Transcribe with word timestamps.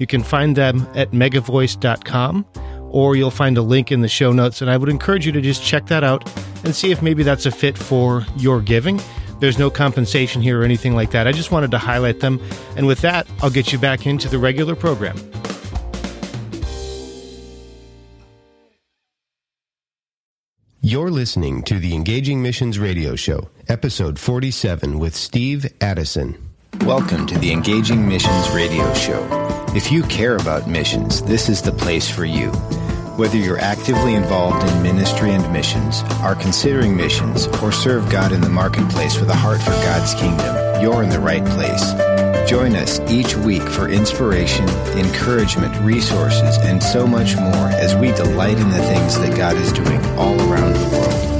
You 0.00 0.06
can 0.06 0.22
find 0.22 0.56
them 0.56 0.88
at 0.94 1.10
megavoice.com 1.12 2.46
or 2.90 3.16
you'll 3.16 3.30
find 3.30 3.56
a 3.58 3.62
link 3.62 3.92
in 3.92 4.00
the 4.00 4.08
show 4.08 4.32
notes. 4.32 4.62
And 4.62 4.70
I 4.70 4.76
would 4.78 4.88
encourage 4.88 5.26
you 5.26 5.32
to 5.32 5.42
just 5.42 5.62
check 5.62 5.86
that 5.86 6.02
out 6.02 6.26
and 6.64 6.74
see 6.74 6.90
if 6.90 7.02
maybe 7.02 7.22
that's 7.22 7.44
a 7.44 7.50
fit 7.50 7.76
for 7.76 8.26
your 8.36 8.62
giving. 8.62 8.98
There's 9.40 9.58
no 9.58 9.70
compensation 9.70 10.40
here 10.40 10.60
or 10.60 10.64
anything 10.64 10.94
like 10.94 11.10
that. 11.10 11.28
I 11.28 11.32
just 11.32 11.50
wanted 11.52 11.70
to 11.72 11.78
highlight 11.78 12.20
them. 12.20 12.40
And 12.76 12.86
with 12.86 13.02
that, 13.02 13.26
I'll 13.42 13.50
get 13.50 13.72
you 13.72 13.78
back 13.78 14.06
into 14.06 14.28
the 14.28 14.38
regular 14.38 14.74
program. 14.74 15.16
You're 20.80 21.10
listening 21.10 21.62
to 21.64 21.78
the 21.78 21.94
Engaging 21.94 22.42
Missions 22.42 22.78
Radio 22.78 23.16
Show, 23.16 23.50
episode 23.68 24.18
47 24.18 24.98
with 24.98 25.14
Steve 25.14 25.66
Addison. 25.82 26.50
Welcome 26.86 27.26
to 27.26 27.38
the 27.38 27.52
Engaging 27.52 28.08
Missions 28.08 28.48
Radio 28.50 28.92
Show. 28.94 29.59
If 29.72 29.92
you 29.92 30.02
care 30.02 30.34
about 30.34 30.66
missions, 30.66 31.22
this 31.22 31.48
is 31.48 31.62
the 31.62 31.70
place 31.70 32.10
for 32.10 32.24
you. 32.24 32.50
Whether 33.16 33.36
you're 33.36 33.60
actively 33.60 34.14
involved 34.14 34.68
in 34.68 34.82
ministry 34.82 35.30
and 35.30 35.52
missions, 35.52 36.02
are 36.22 36.34
considering 36.34 36.96
missions, 36.96 37.46
or 37.62 37.70
serve 37.70 38.10
God 38.10 38.32
in 38.32 38.40
the 38.40 38.48
marketplace 38.48 39.20
with 39.20 39.30
a 39.30 39.34
heart 39.36 39.60
for 39.60 39.70
God's 39.70 40.12
kingdom, 40.14 40.82
you're 40.82 41.04
in 41.04 41.08
the 41.08 41.20
right 41.20 41.44
place. 41.44 41.92
Join 42.50 42.74
us 42.74 42.98
each 43.08 43.36
week 43.36 43.62
for 43.62 43.88
inspiration, 43.88 44.68
encouragement, 44.98 45.80
resources, 45.84 46.58
and 46.58 46.82
so 46.82 47.06
much 47.06 47.36
more 47.36 47.68
as 47.68 47.94
we 47.94 48.10
delight 48.10 48.58
in 48.58 48.70
the 48.70 48.82
things 48.82 49.16
that 49.18 49.36
God 49.36 49.54
is 49.54 49.72
doing 49.72 50.04
all 50.16 50.34
around 50.50 50.72
the 50.72 50.88
world. 50.98 51.36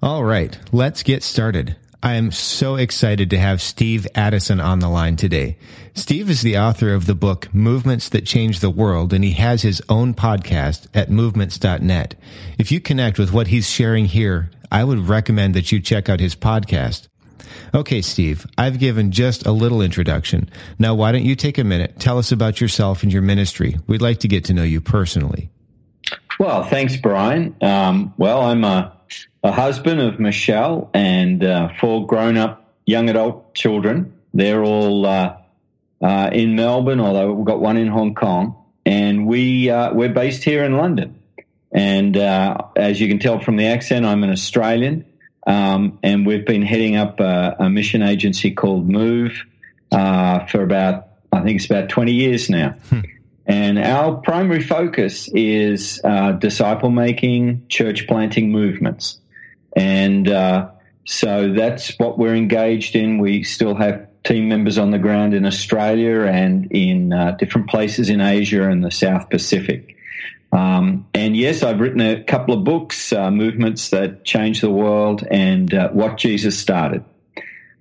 All 0.00 0.22
right, 0.22 0.56
let's 0.70 1.02
get 1.02 1.24
started. 1.24 1.74
I 2.02 2.14
am 2.14 2.30
so 2.30 2.76
excited 2.76 3.30
to 3.30 3.38
have 3.38 3.62
Steve 3.62 4.06
Addison 4.14 4.60
on 4.60 4.80
the 4.80 4.88
line 4.88 5.16
today. 5.16 5.56
Steve 5.94 6.28
is 6.28 6.42
the 6.42 6.58
author 6.58 6.92
of 6.92 7.06
the 7.06 7.14
book 7.14 7.52
Movements 7.54 8.08
That 8.10 8.26
Change 8.26 8.60
the 8.60 8.70
World, 8.70 9.12
and 9.12 9.24
he 9.24 9.32
has 9.32 9.62
his 9.62 9.82
own 9.88 10.12
podcast 10.14 10.88
at 10.94 11.10
movements.net. 11.10 12.14
If 12.58 12.70
you 12.70 12.80
connect 12.80 13.18
with 13.18 13.32
what 13.32 13.48
he's 13.48 13.70
sharing 13.70 14.04
here, 14.04 14.50
I 14.70 14.84
would 14.84 15.08
recommend 15.08 15.54
that 15.54 15.72
you 15.72 15.80
check 15.80 16.08
out 16.08 16.20
his 16.20 16.36
podcast. 16.36 17.08
Okay, 17.74 18.02
Steve, 18.02 18.46
I've 18.58 18.78
given 18.78 19.10
just 19.10 19.46
a 19.46 19.52
little 19.52 19.80
introduction. 19.80 20.50
Now, 20.78 20.94
why 20.94 21.12
don't 21.12 21.24
you 21.24 21.34
take 21.34 21.56
a 21.56 21.64
minute, 21.64 21.98
tell 21.98 22.18
us 22.18 22.30
about 22.30 22.60
yourself 22.60 23.02
and 23.02 23.12
your 23.12 23.22
ministry? 23.22 23.76
We'd 23.86 24.02
like 24.02 24.20
to 24.20 24.28
get 24.28 24.44
to 24.44 24.54
know 24.54 24.62
you 24.62 24.80
personally. 24.80 25.50
Well, 26.38 26.64
thanks, 26.64 26.96
Brian. 26.96 27.56
Um, 27.62 28.12
well, 28.18 28.42
I'm 28.42 28.64
a 28.64 28.96
a 29.46 29.52
husband 29.52 30.00
of 30.00 30.18
Michelle 30.18 30.90
and 30.92 31.44
uh, 31.44 31.68
four 31.80 32.06
grown 32.06 32.36
up 32.36 32.74
young 32.84 33.08
adult 33.08 33.54
children. 33.54 34.12
They're 34.34 34.64
all 34.64 35.06
uh, 35.06 35.36
uh, 36.02 36.30
in 36.32 36.56
Melbourne, 36.56 37.00
although 37.00 37.32
we've 37.32 37.46
got 37.46 37.60
one 37.60 37.76
in 37.76 37.86
Hong 37.86 38.14
Kong. 38.14 38.56
And 38.84 39.26
we, 39.26 39.70
uh, 39.70 39.92
we're 39.94 40.12
based 40.12 40.44
here 40.44 40.64
in 40.64 40.76
London. 40.76 41.20
And 41.72 42.16
uh, 42.16 42.56
as 42.76 43.00
you 43.00 43.08
can 43.08 43.18
tell 43.18 43.40
from 43.40 43.56
the 43.56 43.66
accent, 43.66 44.04
I'm 44.04 44.22
an 44.24 44.30
Australian. 44.30 45.04
Um, 45.46 45.98
and 46.02 46.26
we've 46.26 46.44
been 46.44 46.62
heading 46.62 46.96
up 46.96 47.20
a, 47.20 47.56
a 47.60 47.70
mission 47.70 48.02
agency 48.02 48.50
called 48.50 48.88
Move 48.88 49.44
uh, 49.92 50.44
for 50.46 50.62
about, 50.62 51.08
I 51.32 51.42
think 51.42 51.56
it's 51.56 51.66
about 51.66 51.88
20 51.88 52.12
years 52.12 52.50
now. 52.50 52.74
And 53.46 53.78
our 53.78 54.16
primary 54.16 54.62
focus 54.62 55.28
is 55.28 56.00
disciple 56.38 56.90
making, 56.90 57.66
church 57.68 58.06
planting 58.06 58.50
movements. 58.50 59.20
And 59.76 60.28
uh, 60.28 60.70
so 61.04 61.52
that's 61.52 61.96
what 61.98 62.18
we're 62.18 62.34
engaged 62.34 62.96
in. 62.96 63.18
We 63.18 63.44
still 63.44 63.74
have 63.76 64.08
team 64.24 64.48
members 64.48 64.78
on 64.78 64.90
the 64.90 64.98
ground 64.98 65.34
in 65.34 65.46
Australia 65.46 66.22
and 66.22 66.70
in 66.72 67.12
uh, 67.12 67.32
different 67.32 67.68
places 67.68 68.08
in 68.08 68.20
Asia 68.20 68.68
and 68.68 68.82
the 68.82 68.90
South 68.90 69.30
Pacific. 69.30 69.96
Um, 70.52 71.06
and 71.14 71.36
yes, 71.36 71.62
I've 71.62 71.78
written 71.80 72.00
a 72.00 72.24
couple 72.24 72.54
of 72.54 72.64
books, 72.64 73.12
uh, 73.12 73.30
Movements 73.30 73.90
That 73.90 74.24
Change 74.24 74.62
the 74.62 74.70
World 74.70 75.24
and 75.30 75.72
uh, 75.72 75.90
What 75.90 76.16
Jesus 76.16 76.58
Started. 76.58 77.04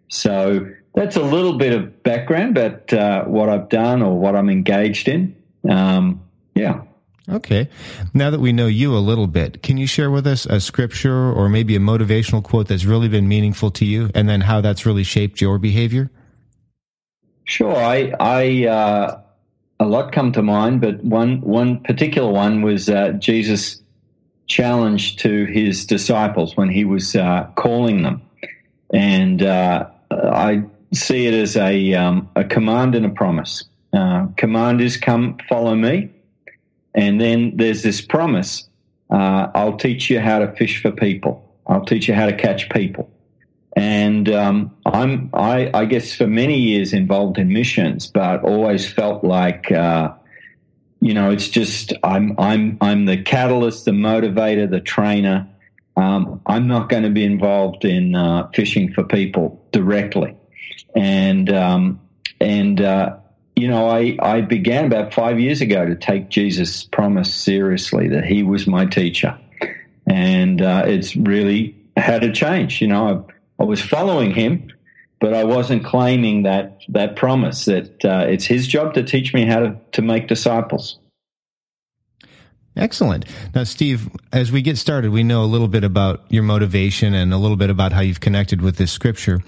So 0.10 0.70
that's 0.94 1.16
a 1.16 1.24
little 1.24 1.58
bit 1.58 1.74
of 1.74 2.04
background 2.04 2.58
about 2.58 2.94
uh, 2.94 3.24
what 3.26 3.50
I've 3.50 3.70
done 3.70 4.02
or 4.02 4.20
what 4.20 4.36
I'm 4.36 4.50
engaged 4.50 5.08
in. 5.08 5.36
Um, 5.70 6.22
yeah. 6.54 6.82
Okay. 7.28 7.70
Now 8.14 8.30
that 8.30 8.40
we 8.40 8.54
know 8.54 8.68
you 8.68 8.96
a 8.96 9.00
little 9.00 9.28
bit, 9.28 9.64
can 9.64 9.78
you 9.78 9.88
share 9.88 10.12
with 10.12 10.28
us 10.28 10.46
a 10.46 10.60
scripture 10.60 11.32
or 11.32 11.50
maybe 11.50 11.76
a 11.76 11.80
motivational 11.80 12.44
quote 12.44 12.68
that's 12.68 12.86
really 12.86 13.08
been 13.08 13.28
meaningful 13.28 13.72
to 13.72 13.86
you 13.86 14.12
and 14.14 14.30
then 14.30 14.42
how 14.42 14.62
that's 14.62 14.86
really 14.86 15.04
shaped 15.04 15.42
your 15.42 15.58
behavior? 15.58 16.12
Sure. 17.46 17.76
I, 17.76 18.14
I, 18.20 18.68
uh, 18.68 19.22
a 19.80 19.86
lot 19.86 20.12
come 20.12 20.32
to 20.34 20.42
mind, 20.42 20.82
but 20.82 21.04
one, 21.04 21.42
one 21.42 21.82
particular 21.82 22.32
one 22.32 22.62
was 22.62 22.90
uh, 22.90 23.12
Jesus' 23.14 23.82
challenge 24.48 25.18
to 25.18 25.46
his 25.46 25.86
disciples 25.86 26.56
when 26.56 26.70
he 26.70 26.86
was 26.86 27.16
uh, 27.16 27.50
calling 27.56 28.04
them. 28.04 28.22
And 28.94 29.42
uh, 29.42 29.90
I 30.12 30.64
see 30.94 31.26
it 31.26 31.34
as 31.34 31.58
a, 31.58 31.94
um, 31.96 32.30
a 32.36 32.44
command 32.44 32.94
and 32.94 33.06
a 33.06 33.10
promise. 33.10 33.64
Uh, 33.96 34.28
command 34.36 34.82
come 35.02 35.38
follow 35.48 35.76
me 35.76 36.10
and 36.94 37.22
then 37.22 37.56
there's 37.56 37.82
this 37.82 38.02
promise 38.02 38.68
uh, 39.10 39.48
I'll 39.54 39.78
teach 39.78 40.10
you 40.10 40.20
how 40.20 40.40
to 40.40 40.52
fish 40.54 40.82
for 40.82 40.92
people, 40.92 41.56
I'll 41.68 41.86
teach 41.86 42.08
you 42.08 42.14
how 42.14 42.26
to 42.26 42.36
catch 42.36 42.70
people. 42.70 43.12
And 43.78 44.30
um, 44.30 44.76
I'm, 44.86 45.30
I, 45.34 45.70
I, 45.74 45.86
guess, 45.86 46.14
for 46.14 46.28
many 46.28 46.58
years 46.58 46.94
involved 46.94 47.38
in 47.38 47.50
missions, 47.50 48.08
but 48.08 48.42
always 48.42 48.90
felt 48.90 49.24
like, 49.24 49.70
uh, 49.70 50.14
you 51.02 51.14
know, 51.14 51.30
it's 51.30 51.50
just 51.50 51.92
I'm, 52.02 52.40
I'm, 52.40 52.78
I'm 52.80 53.06
the 53.06 53.22
catalyst, 53.22 53.84
the 53.84 53.92
motivator, 53.92 54.70
the 54.70 54.80
trainer. 54.80 55.50
Um, 55.98 56.42
I'm 56.46 56.68
not 56.68 56.88
going 56.88 57.04
to 57.04 57.10
be 57.10 57.26
involved 57.26 57.84
in 57.84 58.16
uh, 58.16 58.48
fishing 58.54 58.94
for 58.94 59.04
people 59.04 59.66
directly, 59.72 60.36
and 60.94 61.50
um, 61.54 62.02
and 62.42 62.82
uh, 62.82 63.16
you 63.56 63.68
know, 63.68 63.88
I, 63.88 64.18
I 64.22 64.42
began 64.42 64.86
about 64.86 65.14
five 65.14 65.40
years 65.40 65.62
ago 65.62 65.86
to 65.86 65.96
take 65.96 66.30
Jesus' 66.30 66.84
promise 66.84 67.34
seriously 67.34 68.10
that 68.10 68.26
he 68.26 68.44
was 68.44 68.68
my 68.68 68.86
teacher. 68.86 69.38
And 70.08 70.62
uh, 70.62 70.84
it's 70.86 71.16
really 71.16 71.76
had 71.96 72.24
a 72.24 72.32
change. 72.32 72.82
You 72.82 72.88
know, 72.88 73.26
I, 73.60 73.64
I, 73.64 73.66
was 73.66 73.82
following 73.82 74.32
him, 74.32 74.72
but 75.20 75.34
I 75.34 75.46
wasn't 75.46 75.86
claiming 75.86 76.44
that, 76.44 76.82
that 76.90 77.16
promise 77.16 77.66
that 77.66 78.04
uh, 78.04 78.26
it's 78.28 78.46
his 78.46 78.68
job 78.68 78.94
to 78.96 79.04
teach 79.04 79.34
me 79.34 79.46
how 79.46 79.60
to, 79.60 79.78
to 79.94 80.02
make 80.02 80.28
disciples. 80.28 81.00
Excellent. 82.78 83.26
Now, 83.54 83.64
Steve, 83.64 84.10
as 84.34 84.52
we 84.52 84.62
get 84.62 84.78
started, 84.78 85.12
we 85.12 85.24
know 85.24 85.44
a 85.44 85.46
little 85.46 85.70
bit 85.70 85.86
about 85.86 86.26
your 86.30 86.44
motivation 86.44 87.14
and 87.14 87.34
a 87.34 87.38
little 87.38 87.56
bit 87.56 87.70
about 87.70 87.94
how 87.94 88.02
you've 88.02 88.20
connected 88.20 88.62
with 88.62 88.76
this 88.76 88.92
scripture. 88.92 89.42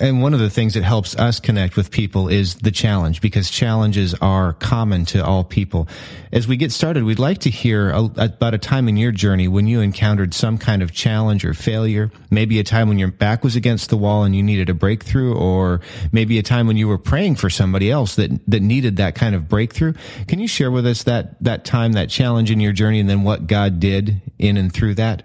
And 0.00 0.22
one 0.22 0.34
of 0.34 0.40
the 0.40 0.50
things 0.50 0.74
that 0.74 0.82
helps 0.82 1.16
us 1.16 1.40
connect 1.40 1.76
with 1.76 1.90
people 1.90 2.28
is 2.28 2.56
the 2.56 2.70
challenge 2.70 3.20
because 3.20 3.50
challenges 3.50 4.14
are 4.14 4.52
common 4.54 5.04
to 5.06 5.24
all 5.24 5.44
people. 5.44 5.88
As 6.32 6.48
we 6.48 6.56
get 6.56 6.72
started, 6.72 7.04
we'd 7.04 7.18
like 7.18 7.38
to 7.38 7.50
hear 7.50 7.90
about 7.90 8.54
a 8.54 8.58
time 8.58 8.88
in 8.88 8.96
your 8.96 9.12
journey 9.12 9.48
when 9.48 9.66
you 9.66 9.80
encountered 9.80 10.34
some 10.34 10.58
kind 10.58 10.82
of 10.82 10.92
challenge 10.92 11.44
or 11.44 11.54
failure, 11.54 12.10
maybe 12.30 12.58
a 12.58 12.64
time 12.64 12.88
when 12.88 12.98
your 12.98 13.10
back 13.10 13.44
was 13.44 13.56
against 13.56 13.90
the 13.90 13.96
wall 13.96 14.24
and 14.24 14.34
you 14.34 14.42
needed 14.42 14.68
a 14.68 14.74
breakthrough, 14.74 15.34
or 15.34 15.80
maybe 16.12 16.38
a 16.38 16.42
time 16.42 16.66
when 16.66 16.76
you 16.76 16.88
were 16.88 16.98
praying 16.98 17.36
for 17.36 17.48
somebody 17.48 17.90
else 17.90 18.16
that, 18.16 18.30
that 18.48 18.62
needed 18.62 18.96
that 18.96 19.14
kind 19.14 19.34
of 19.34 19.48
breakthrough. 19.48 19.92
Can 20.26 20.38
you 20.38 20.48
share 20.48 20.70
with 20.70 20.86
us 20.86 21.04
that, 21.04 21.42
that 21.42 21.64
time, 21.64 21.92
that 21.92 22.10
challenge 22.10 22.50
in 22.50 22.60
your 22.60 22.72
journey 22.72 23.00
and 23.00 23.08
then 23.08 23.22
what 23.22 23.46
God 23.46 23.80
did 23.80 24.20
in 24.38 24.56
and 24.56 24.72
through 24.72 24.94
that? 24.96 25.22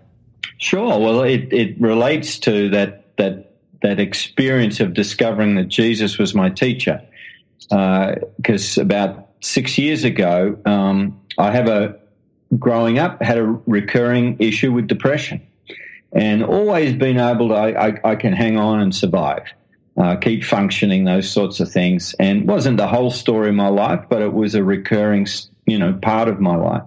Sure. 0.58 1.00
Well, 1.00 1.24
it, 1.24 1.52
it 1.52 1.80
relates 1.82 2.38
to 2.40 2.70
that, 2.70 3.16
that, 3.18 3.49
that 3.82 4.00
experience 4.00 4.80
of 4.80 4.94
discovering 4.94 5.56
that 5.56 5.68
Jesus 5.68 6.18
was 6.18 6.36
my 6.36 6.50
teacher. 6.50 7.02
Because 7.70 8.78
uh, 8.78 8.82
about 8.82 9.30
six 9.42 9.78
years 9.78 10.04
ago, 10.04 10.58
um, 10.66 11.20
I 11.38 11.52
have 11.52 11.68
a, 11.68 11.96
growing 12.58 13.00
up, 13.00 13.22
had 13.22 13.38
a 13.38 13.44
recurring 13.68 14.38
issue 14.40 14.74
with 14.74 14.88
depression 14.88 15.42
and 16.12 16.44
always 16.44 16.94
been 16.94 17.20
able 17.20 17.50
to, 17.50 17.54
I, 17.56 17.88
I, 17.88 18.12
I 18.12 18.16
can 18.16 18.34
hang 18.34 18.58
on 18.58 18.80
and 18.82 18.96
survive. 18.96 19.44
uh, 20.00 20.16
keep 20.16 20.44
functioning, 20.44 21.04
those 21.04 21.30
sorts 21.30 21.60
of 21.60 21.70
things. 21.70 22.16
And 22.20 22.48
wasn't 22.48 22.78
the 22.78 22.88
whole 22.88 23.12
story 23.12 23.50
of 23.50 23.56
my 23.56 23.68
life, 23.68 24.06
but 24.10 24.22
it 24.22 24.34
was 24.34 24.56
a 24.56 24.64
recurring, 24.64 25.28
you 25.66 25.78
know, 25.78 25.94
part 25.94 26.30
of 26.30 26.40
my 26.40 26.56
life. 26.56 26.84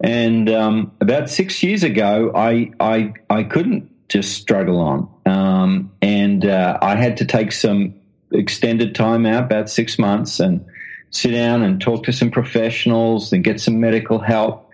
And 0.00 0.48
um, 0.48 0.92
about 1.00 1.28
six 1.28 1.62
years 1.62 1.82
ago, 1.82 2.30
I, 2.34 2.70
I, 2.78 3.14
I 3.30 3.42
couldn't 3.42 3.90
just 4.08 4.34
struggle 4.34 4.78
on. 4.78 5.08
Um, 5.26 5.92
and 6.02 6.44
uh, 6.44 6.78
I 6.80 6.96
had 6.96 7.16
to 7.18 7.24
take 7.24 7.52
some 7.52 7.94
extended 8.32 8.94
time 8.94 9.26
out, 9.26 9.44
about 9.44 9.70
six 9.70 9.98
months, 9.98 10.40
and 10.40 10.64
sit 11.10 11.30
down 11.30 11.62
and 11.62 11.80
talk 11.80 12.04
to 12.04 12.12
some 12.12 12.30
professionals 12.30 13.32
and 13.32 13.44
get 13.44 13.60
some 13.60 13.80
medical 13.80 14.18
help. 14.18 14.70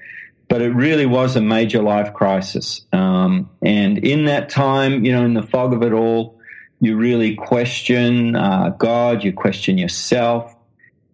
But 0.49 0.63
it 0.63 0.71
really 0.71 1.07
was 1.07 1.37
a 1.37 1.41
major 1.41 1.83
life 1.83 2.13
crisis. 2.13 2.83
Um, 2.93 3.49
and 3.63 3.99
in 3.99 4.25
that 4.25 4.49
time, 4.49 5.05
you 5.05 5.13
know, 5.13 5.25
in 5.25 5.35
the 5.35 5.43
fog 5.43 5.73
of 5.73 5.83
it 5.83 5.93
all, 5.93 6.41
you 6.81 6.97
really 6.97 7.37
question 7.37 8.35
uh, 8.35 8.71
God, 8.71 9.23
you 9.23 9.33
question 9.33 9.79
yourself. 9.79 10.57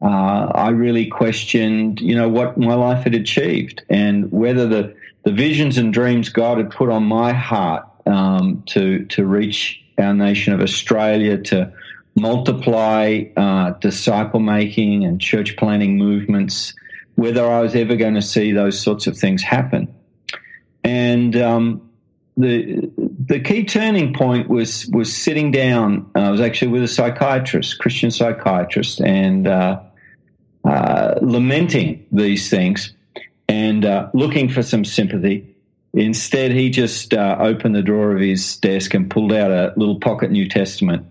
Uh, 0.00 0.50
I 0.54 0.68
really 0.70 1.06
questioned, 1.06 2.00
you 2.00 2.14
know, 2.14 2.28
what 2.28 2.56
my 2.56 2.74
life 2.74 3.04
had 3.04 3.14
achieved 3.14 3.82
and 3.90 4.30
whether 4.30 4.66
the, 4.66 4.94
the 5.24 5.32
visions 5.32 5.76
and 5.76 5.92
dreams 5.92 6.28
God 6.28 6.58
had 6.58 6.70
put 6.70 6.88
on 6.88 7.04
my 7.04 7.32
heart 7.32 7.86
um, 8.06 8.62
to 8.66 9.04
to 9.06 9.24
reach 9.24 9.82
our 9.98 10.14
nation 10.14 10.52
of 10.52 10.60
Australia 10.60 11.38
to 11.38 11.72
multiply 12.14 13.24
uh, 13.36 13.70
disciple 13.80 14.40
making 14.40 15.04
and 15.04 15.20
church 15.20 15.56
planting 15.56 15.98
movements, 15.98 16.74
whether 17.14 17.46
I 17.46 17.60
was 17.60 17.74
ever 17.74 17.96
going 17.96 18.14
to 18.14 18.22
see 18.22 18.52
those 18.52 18.80
sorts 18.80 19.06
of 19.06 19.16
things 19.16 19.42
happen. 19.42 19.94
And 20.82 21.36
um, 21.36 21.90
the 22.36 22.90
the 22.98 23.40
key 23.40 23.64
turning 23.64 24.14
point 24.14 24.48
was 24.48 24.86
was 24.88 25.14
sitting 25.14 25.50
down. 25.50 26.10
I 26.14 26.30
was 26.30 26.40
actually 26.40 26.68
with 26.68 26.84
a 26.84 26.88
psychiatrist, 26.88 27.78
Christian 27.78 28.10
psychiatrist, 28.10 29.00
and 29.00 29.46
uh, 29.48 29.80
uh, 30.64 31.14
lamenting 31.22 32.06
these 32.12 32.50
things 32.50 32.92
and 33.48 33.84
uh, 33.84 34.10
looking 34.12 34.48
for 34.48 34.62
some 34.62 34.84
sympathy. 34.84 35.55
Instead, 35.96 36.52
he 36.52 36.68
just 36.68 37.14
uh, 37.14 37.38
opened 37.40 37.74
the 37.74 37.80
drawer 37.80 38.12
of 38.12 38.20
his 38.20 38.58
desk 38.58 38.92
and 38.92 39.10
pulled 39.10 39.32
out 39.32 39.50
a 39.50 39.72
little 39.76 39.98
pocket 39.98 40.30
New 40.30 40.46
Testament 40.46 41.06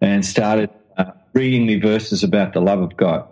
and 0.00 0.24
started 0.24 0.70
uh, 0.96 1.10
reading 1.32 1.66
me 1.66 1.80
verses 1.80 2.22
about 2.22 2.52
the 2.52 2.60
love 2.60 2.80
of 2.80 2.96
God. 2.96 3.26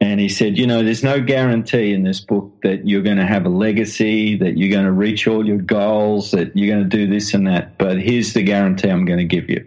And 0.00 0.20
he 0.20 0.28
said, 0.28 0.56
You 0.56 0.68
know, 0.68 0.84
there's 0.84 1.02
no 1.02 1.20
guarantee 1.20 1.92
in 1.92 2.04
this 2.04 2.20
book 2.20 2.52
that 2.62 2.86
you're 2.86 3.02
going 3.02 3.16
to 3.16 3.26
have 3.26 3.46
a 3.46 3.48
legacy, 3.48 4.36
that 4.36 4.56
you're 4.56 4.70
going 4.70 4.84
to 4.84 4.92
reach 4.92 5.26
all 5.26 5.44
your 5.44 5.58
goals, 5.58 6.30
that 6.30 6.56
you're 6.56 6.72
going 6.72 6.88
to 6.88 6.96
do 6.96 7.08
this 7.08 7.34
and 7.34 7.48
that. 7.48 7.76
But 7.76 8.00
here's 8.00 8.32
the 8.32 8.42
guarantee 8.42 8.90
I'm 8.90 9.04
going 9.04 9.18
to 9.18 9.24
give 9.24 9.50
you. 9.50 9.66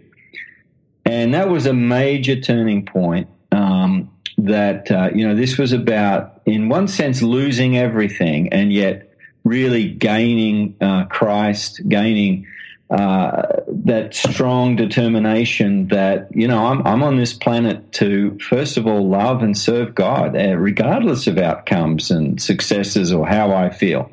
And 1.06 1.34
that 1.34 1.50
was 1.50 1.66
a 1.66 1.74
major 1.74 2.40
turning 2.40 2.86
point. 2.86 3.28
Um, 3.52 4.10
that, 4.38 4.90
uh, 4.90 5.10
you 5.14 5.28
know, 5.28 5.36
this 5.36 5.58
was 5.58 5.74
about, 5.74 6.42
in 6.46 6.70
one 6.70 6.88
sense, 6.88 7.22
losing 7.22 7.78
everything 7.78 8.52
and 8.54 8.72
yet 8.72 9.15
really 9.46 9.88
gaining 9.88 10.76
uh, 10.82 11.06
Christ, 11.06 11.88
gaining 11.88 12.46
uh, 12.90 13.62
that 13.68 14.14
strong 14.14 14.76
determination 14.76 15.88
that 15.88 16.28
you 16.36 16.48
know 16.48 16.68
I'm, 16.68 16.86
I'm 16.86 17.02
on 17.02 17.16
this 17.16 17.34
planet 17.34 17.94
to 17.94 18.38
first 18.40 18.78
of 18.78 18.86
all 18.86 19.08
love 19.08 19.42
and 19.42 19.58
serve 19.58 19.96
God, 19.96 20.36
uh, 20.36 20.56
regardless 20.56 21.26
of 21.28 21.38
outcomes 21.38 22.12
and 22.12 22.42
successes 22.42 23.14
or 23.14 23.26
how 23.26 23.54
I 23.54 23.70
feel, 23.70 24.12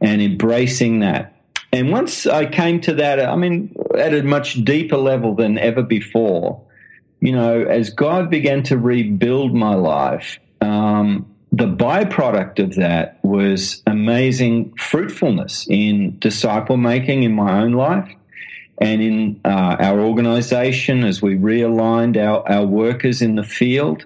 and 0.00 0.20
embracing 0.20 1.00
that. 1.00 1.30
And 1.72 1.90
once 1.90 2.26
I 2.26 2.46
came 2.46 2.80
to 2.82 2.94
that, 2.94 3.20
I 3.20 3.36
mean, 3.36 3.74
at 3.96 4.14
a 4.14 4.22
much 4.22 4.64
deeper 4.64 4.96
level 4.96 5.34
than 5.34 5.58
ever 5.58 5.82
before, 5.82 6.60
you 7.20 7.32
know, 7.32 7.62
as 7.62 7.90
God 7.90 8.30
began 8.30 8.62
to 8.64 8.78
rebuild 8.78 9.54
my 9.54 9.74
life. 9.74 10.38
Um, 10.60 11.26
the 11.52 11.66
byproduct 11.66 12.58
of 12.58 12.74
that 12.74 13.18
was 13.22 13.82
amazing 14.04 14.70
fruitfulness 14.74 15.66
in 15.70 16.18
disciple 16.18 16.76
making 16.76 17.22
in 17.22 17.32
my 17.32 17.62
own 17.62 17.72
life 17.72 18.14
and 18.78 19.00
in 19.00 19.40
uh, 19.46 19.76
our 19.80 20.00
organization 20.00 21.04
as 21.04 21.22
we 21.22 21.36
realigned 21.36 22.16
our, 22.16 22.46
our 22.50 22.66
workers 22.66 23.22
in 23.22 23.36
the 23.36 23.42
field 23.42 24.04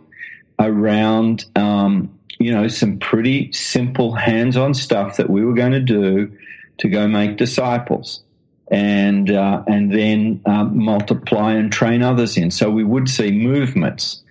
around, 0.61 1.47
um, 1.57 2.17
you 2.39 2.53
know, 2.53 2.69
some 2.69 2.97
pretty 2.99 3.53
simple 3.53 4.15
hands 4.15 4.57
on 4.57 4.73
stuff 4.73 5.17
that 5.17 5.31
we 5.31 5.45
were 5.45 5.55
going 5.55 5.73
to 5.73 5.81
do 5.81 6.31
to 6.79 6.89
go 6.89 7.09
make 7.09 7.37
disciples 7.37 8.23
and, 8.71 9.33
uh, 9.33 9.65
and 9.67 9.93
then 9.93 10.41
um, 10.47 10.79
multiply 10.79 11.55
and 11.55 11.73
train 11.73 12.03
others 12.03 12.37
in. 12.37 12.53
So 12.53 12.71
we 12.71 12.85
would 12.85 13.09
see 13.09 13.33
movements. 13.33 14.23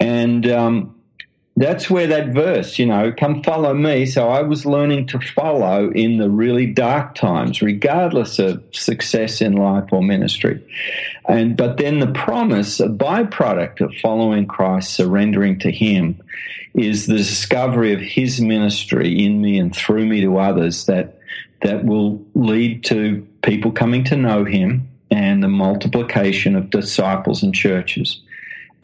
And, 0.00 0.50
um, 0.50 0.93
that's 1.56 1.88
where 1.88 2.08
that 2.08 2.30
verse, 2.30 2.80
you 2.80 2.86
know, 2.86 3.12
come 3.12 3.42
follow 3.44 3.74
me. 3.74 4.06
So 4.06 4.28
I 4.28 4.42
was 4.42 4.66
learning 4.66 5.06
to 5.08 5.20
follow 5.20 5.90
in 5.90 6.18
the 6.18 6.28
really 6.28 6.66
dark 6.66 7.14
times, 7.14 7.62
regardless 7.62 8.40
of 8.40 8.62
success 8.72 9.40
in 9.40 9.52
life 9.52 9.92
or 9.92 10.02
ministry. 10.02 10.60
And, 11.28 11.56
but 11.56 11.76
then 11.76 12.00
the 12.00 12.08
promise, 12.08 12.80
a 12.80 12.88
byproduct 12.88 13.80
of 13.80 13.94
following 14.02 14.46
Christ, 14.46 14.94
surrendering 14.94 15.60
to 15.60 15.70
Him, 15.70 16.20
is 16.74 17.06
the 17.06 17.16
discovery 17.16 17.92
of 17.92 18.00
His 18.00 18.40
ministry 18.40 19.24
in 19.24 19.40
me 19.40 19.56
and 19.56 19.74
through 19.74 20.06
me 20.06 20.22
to 20.22 20.38
others 20.38 20.86
that, 20.86 21.18
that 21.62 21.84
will 21.84 22.20
lead 22.34 22.82
to 22.84 23.24
people 23.42 23.70
coming 23.70 24.02
to 24.04 24.16
know 24.16 24.44
Him 24.44 24.88
and 25.12 25.40
the 25.40 25.48
multiplication 25.48 26.56
of 26.56 26.70
disciples 26.70 27.44
and 27.44 27.54
churches 27.54 28.23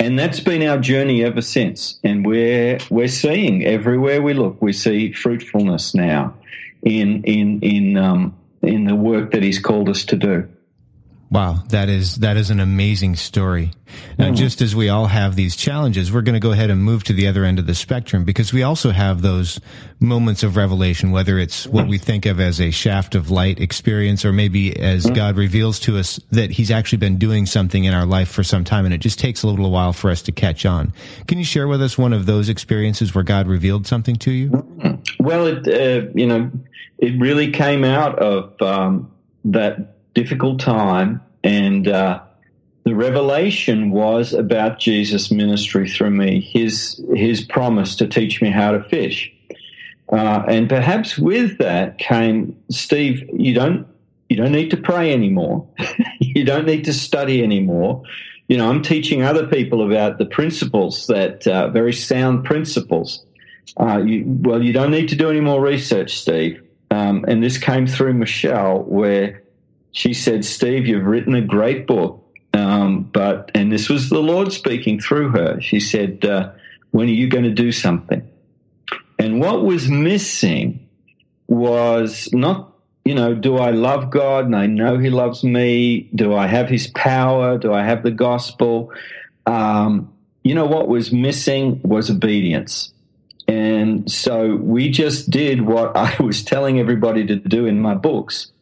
and 0.00 0.19
that's 0.19 0.41
been 0.41 0.67
our 0.67 0.79
journey 0.79 1.23
ever 1.23 1.43
since. 1.43 2.00
And 2.02 2.26
we're 2.26 2.79
we're 2.88 3.08
seeing 3.08 3.64
everywhere 3.67 4.23
we 4.23 4.32
look, 4.32 4.61
we 4.61 4.73
see 4.73 5.12
fruitfulness 5.12 5.94
now 5.94 6.35
in 6.82 7.23
in 7.25 7.61
in 7.61 7.97
um, 7.99 8.35
in 8.62 8.87
the 8.87 8.97
work 8.97 9.32
that 9.32 9.43
He's 9.43 9.58
called 9.58 9.88
us 9.91 10.05
to 10.06 10.17
do. 10.17 10.49
Wow, 11.31 11.62
that 11.69 11.88
is 11.88 12.17
that 12.17 12.37
is 12.37 12.50
an 12.50 12.59
amazing 12.59 13.15
story. 13.15 13.71
Now, 14.19 14.31
mm. 14.31 14.37
just 14.37 14.61
as 14.61 14.75
we 14.75 14.88
all 14.88 15.06
have 15.06 15.37
these 15.37 15.55
challenges, 15.55 16.11
we're 16.11 16.23
going 16.23 16.35
to 16.35 16.41
go 16.41 16.50
ahead 16.50 16.71
and 16.71 16.82
move 16.82 17.05
to 17.05 17.12
the 17.12 17.29
other 17.29 17.44
end 17.44 17.61
of 17.61 17.67
the 17.67 17.75
spectrum 17.75 18.25
because 18.25 18.53
we 18.53 18.65
also 18.65 18.91
have 18.91 19.23
those 19.23 19.61
moments 20.00 20.43
of 20.43 20.56
revelation, 20.56 21.12
whether 21.12 21.38
it's 21.38 21.69
what 21.69 21.87
we 21.87 21.99
think 21.99 22.27
of 22.27 22.41
as 22.41 22.61
a 22.61 22.73
shaft 22.73 23.15
of 23.15 23.31
light 23.31 23.61
experience, 23.61 24.25
or 24.25 24.32
maybe 24.32 24.77
as 24.77 25.06
mm. 25.06 25.15
God 25.15 25.37
reveals 25.37 25.79
to 25.81 25.99
us 25.99 26.19
that 26.31 26.50
He's 26.50 26.73
actually 26.73 26.99
been 26.99 27.17
doing 27.17 27.47
something 27.47 27.85
in 27.85 27.94
our 27.94 28.06
life 28.06 28.29
for 28.29 28.43
some 28.43 28.65
time, 28.65 28.85
and 28.85 28.93
it 28.93 28.99
just 28.99 29.21
takes 29.21 29.44
a 29.44 29.47
little 29.47 29.71
while 29.71 29.93
for 29.93 30.11
us 30.11 30.23
to 30.23 30.33
catch 30.33 30.67
on. 30.67 30.93
Can 31.28 31.38
you 31.38 31.45
share 31.45 31.69
with 31.69 31.81
us 31.81 31.97
one 31.97 32.12
of 32.12 32.26
those 32.26 32.49
experiences 32.49 33.14
where 33.14 33.23
God 33.23 33.47
revealed 33.47 33.87
something 33.87 34.16
to 34.16 34.33
you? 34.33 34.50
Mm-hmm. 34.50 35.25
Well, 35.25 35.47
it 35.47 35.69
uh, 35.69 36.11
you 36.12 36.26
know, 36.26 36.50
it 36.99 37.21
really 37.21 37.52
came 37.52 37.85
out 37.85 38.19
of 38.19 38.61
um, 38.61 39.12
that 39.45 39.95
difficult 40.14 40.61
time, 40.61 41.21
and 41.42 41.88
uh, 41.88 42.20
the 42.85 42.94
revelation 42.94 43.90
was 43.90 44.32
about 44.32 44.78
Jesus' 44.78 45.30
ministry 45.30 45.88
through 45.88 46.11
me, 46.11 46.40
his 46.40 47.02
his 47.14 47.42
promise 47.42 47.97
to 47.97 48.06
teach 48.06 48.40
me 48.40 48.50
how 48.50 48.73
to 48.73 48.82
fish, 48.82 49.32
uh, 50.12 50.42
and 50.49 50.68
perhaps 50.68 51.18
with 51.18 51.59
that 51.59 51.99
came 51.99 52.56
Steve. 52.70 53.28
You 53.32 53.54
don't 53.54 53.87
you 54.28 54.37
don't 54.37 54.52
need 54.52 54.70
to 54.70 54.76
pray 54.76 55.12
anymore. 55.12 55.68
you 56.20 56.44
don't 56.44 56.66
need 56.66 56.85
to 56.85 56.92
study 56.92 57.42
anymore. 57.42 58.02
You 58.49 58.56
know, 58.56 58.68
I'm 58.68 58.82
teaching 58.82 59.23
other 59.23 59.47
people 59.47 59.87
about 59.87 60.18
the 60.18 60.26
principles 60.26 61.06
that 61.06 61.47
uh, 61.47 61.68
very 61.70 61.92
sound 61.92 62.44
principles. 62.44 63.25
Uh, 63.78 63.99
you, 63.99 64.25
well, 64.26 64.62
you 64.62 64.73
don't 64.73 64.90
need 64.90 65.09
to 65.11 65.16
do 65.16 65.30
any 65.30 65.40
more 65.40 65.61
research, 65.61 66.18
Steve. 66.18 66.61
Um, 66.90 67.25
and 67.28 67.42
this 67.42 67.59
came 67.59 67.87
through 67.87 68.14
Michelle, 68.14 68.82
where 68.82 69.42
she 69.92 70.14
said, 70.14 70.44
Steve, 70.44 70.87
you've 70.87 71.06
written 71.06 71.35
a 71.35 71.40
great 71.40 71.87
book. 71.87 72.25
Um, 72.52 73.02
but, 73.02 73.50
and 73.54 73.73
this 73.73 73.88
was 73.88 74.11
the 74.11 74.20
Lord 74.20 74.52
speaking 74.52 75.00
through 75.00 75.30
her. 75.30 75.61
She 75.61 75.80
said, 75.80 76.25
uh, 76.25 76.52
when 76.90 77.09
are 77.09 77.12
you 77.12 77.28
going 77.28 77.44
to 77.44 77.50
do 77.50 77.73
something? 77.73 78.28
And 79.18 79.40
what 79.40 79.64
was 79.64 79.88
missing 79.88 80.88
was 81.47 82.28
not, 82.32 82.73
you 83.04 83.14
know, 83.14 83.35
do 83.35 83.59
I 83.59 83.70
love 83.70 84.11
God 84.11 84.47
and 84.47 84.56
I 84.56 84.66
know 84.66 84.99
He 84.99 85.11
loves 85.11 85.44
me? 85.44 86.09
Do 86.14 86.35
I 86.35 86.47
have 86.47 86.68
His 86.68 86.87
power? 86.88 87.59
Do 87.59 87.73
I 87.73 87.85
have 87.85 88.02
the 88.02 88.11
gospel? 88.11 88.92
Um, 89.47 90.12
you 90.42 90.54
know, 90.54 90.66
what 90.66 90.88
was 90.88 91.12
missing 91.12 91.80
was 91.82 92.11
obedience. 92.11 92.92
And 93.47 94.11
so 94.11 94.56
we 94.56 94.90
just 94.90 95.30
did 95.30 95.62
what 95.62 95.97
I 95.97 96.16
was 96.20 96.42
telling 96.42 96.78
everybody 96.78 97.26
to 97.26 97.37
do 97.37 97.66
in 97.66 97.80
my 97.80 97.94
books 97.94 98.52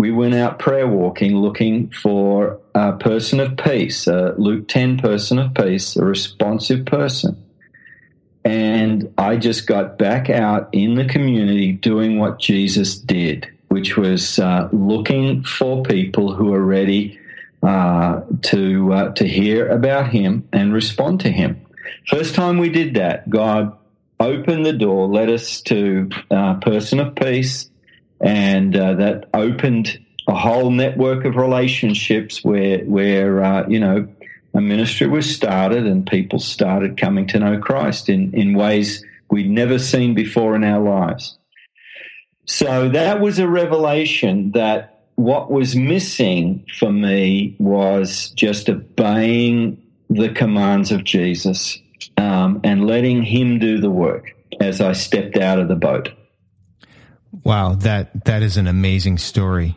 we 0.00 0.10
went 0.10 0.34
out 0.34 0.58
prayer 0.58 0.88
walking 0.88 1.36
looking 1.36 1.90
for 1.90 2.58
a 2.74 2.94
person 2.94 3.38
of 3.38 3.58
peace, 3.58 4.06
a 4.06 4.34
Luke 4.38 4.66
10 4.66 4.96
person 4.96 5.38
of 5.38 5.52
peace, 5.52 5.94
a 5.94 6.02
responsive 6.02 6.86
person. 6.86 7.44
And 8.42 9.12
I 9.18 9.36
just 9.36 9.66
got 9.66 9.98
back 9.98 10.30
out 10.30 10.70
in 10.72 10.94
the 10.94 11.04
community 11.04 11.72
doing 11.72 12.18
what 12.18 12.38
Jesus 12.38 12.96
did, 12.96 13.46
which 13.68 13.98
was 13.98 14.38
uh, 14.38 14.70
looking 14.72 15.44
for 15.44 15.82
people 15.82 16.32
who 16.32 16.54
are 16.54 16.64
ready 16.64 17.20
uh, 17.62 18.22
to 18.44 18.94
uh, 18.94 19.12
to 19.12 19.28
hear 19.28 19.68
about 19.68 20.08
Him 20.08 20.48
and 20.50 20.72
respond 20.72 21.20
to 21.20 21.30
Him. 21.30 21.60
First 22.08 22.34
time 22.34 22.56
we 22.56 22.70
did 22.70 22.94
that, 22.94 23.28
God 23.28 23.76
opened 24.18 24.64
the 24.64 24.72
door, 24.72 25.08
led 25.08 25.28
us 25.28 25.60
to 25.62 26.08
a 26.30 26.54
person 26.54 27.00
of 27.00 27.14
peace, 27.16 27.69
and 28.20 28.76
uh, 28.76 28.94
that 28.94 29.28
opened 29.34 29.98
a 30.28 30.34
whole 30.34 30.70
network 30.70 31.24
of 31.24 31.36
relationships 31.36 32.44
where 32.44 32.78
where 32.84 33.42
uh, 33.42 33.68
you 33.68 33.80
know 33.80 34.06
a 34.54 34.60
ministry 34.60 35.06
was 35.06 35.32
started 35.34 35.86
and 35.86 36.06
people 36.06 36.38
started 36.38 36.96
coming 36.96 37.26
to 37.28 37.38
know 37.38 37.58
Christ 37.58 38.08
in 38.08 38.32
in 38.34 38.54
ways 38.54 39.04
we'd 39.30 39.50
never 39.50 39.78
seen 39.78 40.14
before 40.14 40.54
in 40.54 40.64
our 40.64 40.80
lives. 40.80 41.38
So 42.46 42.88
that 42.88 43.20
was 43.20 43.38
a 43.38 43.48
revelation 43.48 44.52
that 44.52 45.04
what 45.14 45.50
was 45.50 45.76
missing 45.76 46.64
for 46.78 46.90
me 46.90 47.54
was 47.58 48.30
just 48.30 48.68
obeying 48.68 49.80
the 50.08 50.30
commands 50.30 50.90
of 50.90 51.04
Jesus 51.04 51.78
um, 52.16 52.60
and 52.64 52.86
letting 52.86 53.22
Him 53.22 53.58
do 53.58 53.78
the 53.78 53.90
work 53.90 54.34
as 54.60 54.80
I 54.80 54.92
stepped 54.92 55.36
out 55.36 55.60
of 55.60 55.68
the 55.68 55.76
boat. 55.76 56.10
Wow, 57.44 57.74
that 57.74 58.24
that 58.24 58.42
is 58.42 58.56
an 58.56 58.66
amazing 58.66 59.18
story. 59.18 59.76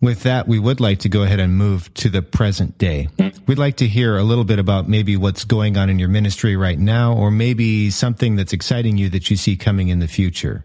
With 0.00 0.24
that, 0.24 0.48
we 0.48 0.58
would 0.58 0.80
like 0.80 0.98
to 1.00 1.08
go 1.08 1.22
ahead 1.22 1.38
and 1.38 1.56
move 1.56 1.92
to 1.94 2.08
the 2.08 2.22
present 2.22 2.76
day. 2.76 3.08
We'd 3.46 3.58
like 3.58 3.76
to 3.76 3.86
hear 3.86 4.16
a 4.16 4.24
little 4.24 4.42
bit 4.42 4.58
about 4.58 4.88
maybe 4.88 5.16
what's 5.16 5.44
going 5.44 5.76
on 5.76 5.88
in 5.88 6.00
your 6.00 6.08
ministry 6.08 6.56
right 6.56 6.78
now, 6.78 7.14
or 7.14 7.30
maybe 7.30 7.88
something 7.90 8.34
that's 8.34 8.52
exciting 8.52 8.98
you 8.98 9.08
that 9.10 9.30
you 9.30 9.36
see 9.36 9.56
coming 9.56 9.88
in 9.88 10.00
the 10.00 10.08
future. 10.08 10.64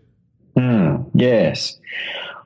Mm, 0.55 1.10
yes. 1.13 1.79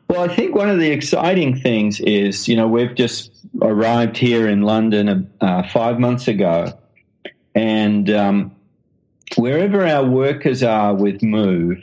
Well, 0.09 0.29
I 0.29 0.35
think 0.35 0.53
one 0.53 0.69
of 0.69 0.79
the 0.79 0.91
exciting 0.91 1.57
things 1.57 2.01
is, 2.01 2.49
you 2.49 2.57
know, 2.57 2.67
we've 2.67 2.93
just 2.93 3.31
arrived 3.61 4.17
here 4.17 4.49
in 4.49 4.61
London 4.61 5.31
uh, 5.39 5.63
five 5.69 5.97
months 5.97 6.27
ago, 6.27 6.77
and 7.55 8.09
um, 8.09 8.55
wherever 9.37 9.87
our 9.87 10.03
workers 10.03 10.63
are 10.63 10.93
with 10.93 11.23
Move, 11.23 11.79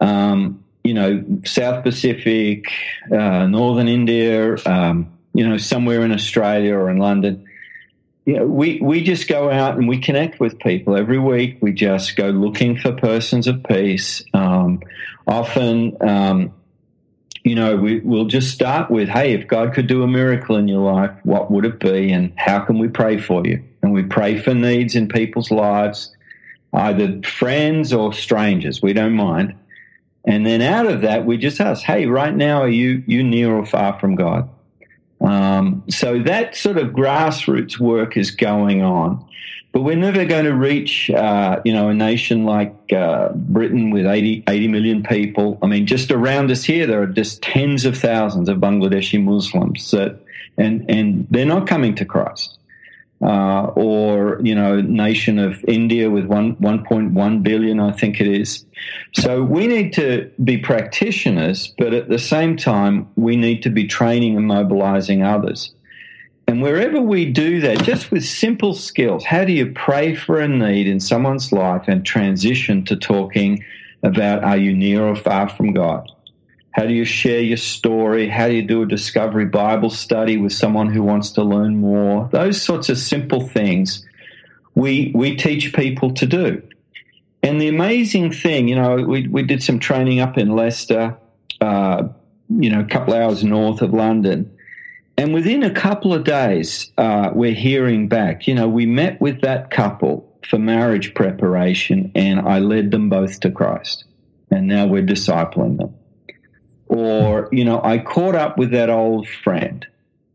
um, 0.00 0.63
you 0.84 0.92
know, 0.92 1.24
South 1.46 1.82
Pacific, 1.82 2.66
uh, 3.10 3.46
Northern 3.46 3.88
India, 3.88 4.56
um, 4.66 5.10
you 5.32 5.48
know, 5.48 5.56
somewhere 5.56 6.02
in 6.02 6.12
Australia 6.12 6.74
or 6.74 6.90
in 6.90 6.98
London. 6.98 7.46
You 8.26 8.36
know, 8.36 8.46
we, 8.46 8.80
we 8.80 9.02
just 9.02 9.26
go 9.26 9.50
out 9.50 9.76
and 9.76 9.88
we 9.88 9.98
connect 9.98 10.38
with 10.40 10.58
people 10.58 10.96
every 10.96 11.18
week. 11.18 11.58
We 11.60 11.72
just 11.72 12.16
go 12.16 12.28
looking 12.28 12.76
for 12.76 12.92
persons 12.92 13.46
of 13.46 13.64
peace. 13.64 14.22
Um, 14.34 14.80
often, 15.26 15.96
um, 16.06 16.54
you 17.44 17.54
know, 17.54 17.76
we, 17.76 18.00
we'll 18.00 18.26
just 18.26 18.52
start 18.52 18.90
with, 18.90 19.08
hey, 19.08 19.32
if 19.32 19.48
God 19.48 19.74
could 19.74 19.86
do 19.86 20.02
a 20.02 20.06
miracle 20.06 20.56
in 20.56 20.68
your 20.68 20.90
life, 20.90 21.12
what 21.24 21.50
would 21.50 21.64
it 21.64 21.80
be? 21.80 22.12
And 22.12 22.32
how 22.36 22.60
can 22.60 22.78
we 22.78 22.88
pray 22.88 23.18
for 23.18 23.46
you? 23.46 23.62
And 23.82 23.92
we 23.92 24.02
pray 24.02 24.38
for 24.38 24.54
needs 24.54 24.94
in 24.94 25.08
people's 25.08 25.50
lives, 25.50 26.14
either 26.72 27.20
friends 27.22 27.92
or 27.92 28.12
strangers. 28.12 28.82
We 28.82 28.92
don't 28.92 29.14
mind. 29.14 29.54
And 30.24 30.46
then 30.46 30.62
out 30.62 30.86
of 30.86 31.02
that, 31.02 31.26
we 31.26 31.36
just 31.36 31.60
ask, 31.60 31.82
hey, 31.82 32.06
right 32.06 32.34
now, 32.34 32.62
are 32.62 32.68
you, 32.68 33.02
you 33.06 33.22
near 33.22 33.54
or 33.54 33.66
far 33.66 33.98
from 33.98 34.14
God? 34.14 34.48
Um, 35.20 35.84
so 35.88 36.22
that 36.22 36.56
sort 36.56 36.78
of 36.78 36.90
grassroots 36.90 37.78
work 37.78 38.16
is 38.16 38.30
going 38.30 38.82
on. 38.82 39.24
But 39.72 39.82
we're 39.82 39.96
never 39.96 40.24
going 40.24 40.44
to 40.44 40.54
reach, 40.54 41.10
uh, 41.10 41.60
you 41.64 41.72
know, 41.72 41.88
a 41.88 41.94
nation 41.94 42.44
like 42.44 42.92
uh, 42.92 43.30
Britain 43.32 43.90
with 43.90 44.06
80, 44.06 44.44
80 44.48 44.68
million 44.68 45.02
people. 45.02 45.58
I 45.62 45.66
mean, 45.66 45.86
just 45.86 46.12
around 46.12 46.50
us 46.52 46.62
here, 46.62 46.86
there 46.86 47.02
are 47.02 47.08
just 47.08 47.42
tens 47.42 47.84
of 47.84 47.98
thousands 47.98 48.48
of 48.48 48.58
Bangladeshi 48.58 49.22
Muslims 49.22 49.90
that, 49.90 50.20
and, 50.56 50.88
and 50.88 51.26
they're 51.30 51.44
not 51.44 51.66
coming 51.66 51.96
to 51.96 52.04
Christ 52.04 52.58
uh, 53.24 53.72
or 53.74 54.38
you 54.42 54.54
know 54.54 54.80
nation 54.82 55.38
of 55.38 55.64
India 55.66 56.10
with 56.10 56.26
one 56.26 56.56
1.1 56.56 57.42
billion, 57.42 57.80
I 57.80 57.92
think 57.92 58.20
it 58.20 58.28
is. 58.28 58.66
So 59.14 59.42
we 59.42 59.66
need 59.66 59.94
to 59.94 60.30
be 60.42 60.58
practitioners, 60.58 61.72
but 61.78 61.94
at 61.94 62.10
the 62.10 62.18
same 62.18 62.56
time, 62.56 63.08
we 63.16 63.36
need 63.36 63.62
to 63.62 63.70
be 63.70 63.86
training 63.86 64.36
and 64.36 64.46
mobilizing 64.46 65.22
others. 65.22 65.74
And 66.46 66.60
wherever 66.60 67.00
we 67.00 67.24
do 67.24 67.62
that, 67.62 67.82
just 67.82 68.10
with 68.10 68.24
simple 68.24 68.74
skills, 68.74 69.24
how 69.24 69.44
do 69.44 69.52
you 69.52 69.72
pray 69.72 70.14
for 70.14 70.38
a 70.38 70.46
need 70.46 70.86
in 70.86 71.00
someone's 71.00 71.50
life 71.50 71.84
and 71.88 72.04
transition 72.04 72.84
to 72.84 72.96
talking 72.96 73.64
about 74.02 74.44
are 74.44 74.58
you 74.58 74.76
near 74.76 75.02
or 75.02 75.16
far 75.16 75.48
from 75.48 75.72
God? 75.72 76.12
How 76.74 76.86
do 76.86 76.92
you 76.92 77.04
share 77.04 77.40
your 77.40 77.56
story? 77.56 78.28
How 78.28 78.48
do 78.48 78.54
you 78.54 78.62
do 78.62 78.82
a 78.82 78.86
discovery 78.86 79.44
Bible 79.44 79.90
study 79.90 80.36
with 80.36 80.52
someone 80.52 80.88
who 80.88 81.04
wants 81.04 81.30
to 81.32 81.44
learn 81.44 81.80
more? 81.80 82.28
Those 82.32 82.60
sorts 82.60 82.88
of 82.88 82.98
simple 82.98 83.46
things 83.46 84.04
we, 84.74 85.12
we 85.14 85.36
teach 85.36 85.72
people 85.72 86.12
to 86.14 86.26
do. 86.26 86.62
And 87.44 87.60
the 87.60 87.68
amazing 87.68 88.32
thing, 88.32 88.66
you 88.66 88.74
know, 88.74 88.96
we, 88.96 89.28
we 89.28 89.44
did 89.44 89.62
some 89.62 89.78
training 89.78 90.18
up 90.18 90.36
in 90.36 90.56
Leicester, 90.56 91.16
uh, 91.60 92.08
you 92.48 92.70
know, 92.70 92.80
a 92.80 92.86
couple 92.86 93.14
hours 93.14 93.44
north 93.44 93.80
of 93.80 93.94
London. 93.94 94.50
And 95.16 95.32
within 95.32 95.62
a 95.62 95.70
couple 95.70 96.12
of 96.12 96.24
days, 96.24 96.90
uh, 96.98 97.30
we're 97.32 97.54
hearing 97.54 98.08
back. 98.08 98.48
You 98.48 98.56
know, 98.56 98.66
we 98.66 98.84
met 98.84 99.20
with 99.20 99.42
that 99.42 99.70
couple 99.70 100.28
for 100.44 100.58
marriage 100.58 101.14
preparation, 101.14 102.10
and 102.16 102.40
I 102.40 102.58
led 102.58 102.90
them 102.90 103.10
both 103.10 103.38
to 103.40 103.50
Christ. 103.52 104.04
And 104.50 104.66
now 104.66 104.86
we're 104.86 105.02
discipling 105.02 105.78
them. 105.78 105.94
Or, 106.94 107.48
you 107.50 107.64
know, 107.64 107.80
I 107.82 107.98
caught 107.98 108.34
up 108.34 108.56
with 108.56 108.70
that 108.70 108.88
old 108.88 109.28
friend 109.28 109.84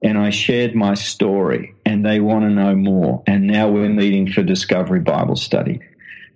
and 0.02 0.18
I 0.18 0.30
shared 0.30 0.76
my 0.76 0.94
story 0.94 1.74
and 1.86 2.06
they 2.06 2.20
want 2.20 2.44
to 2.46 2.50
know 2.50 2.76
more. 2.76 3.24
And 3.26 3.48
now 3.48 3.70
we're 3.70 3.90
meeting 3.90 4.32
for 4.32 4.44
Discovery 4.44 5.00
Bible 5.00 5.36
Study. 5.36 5.80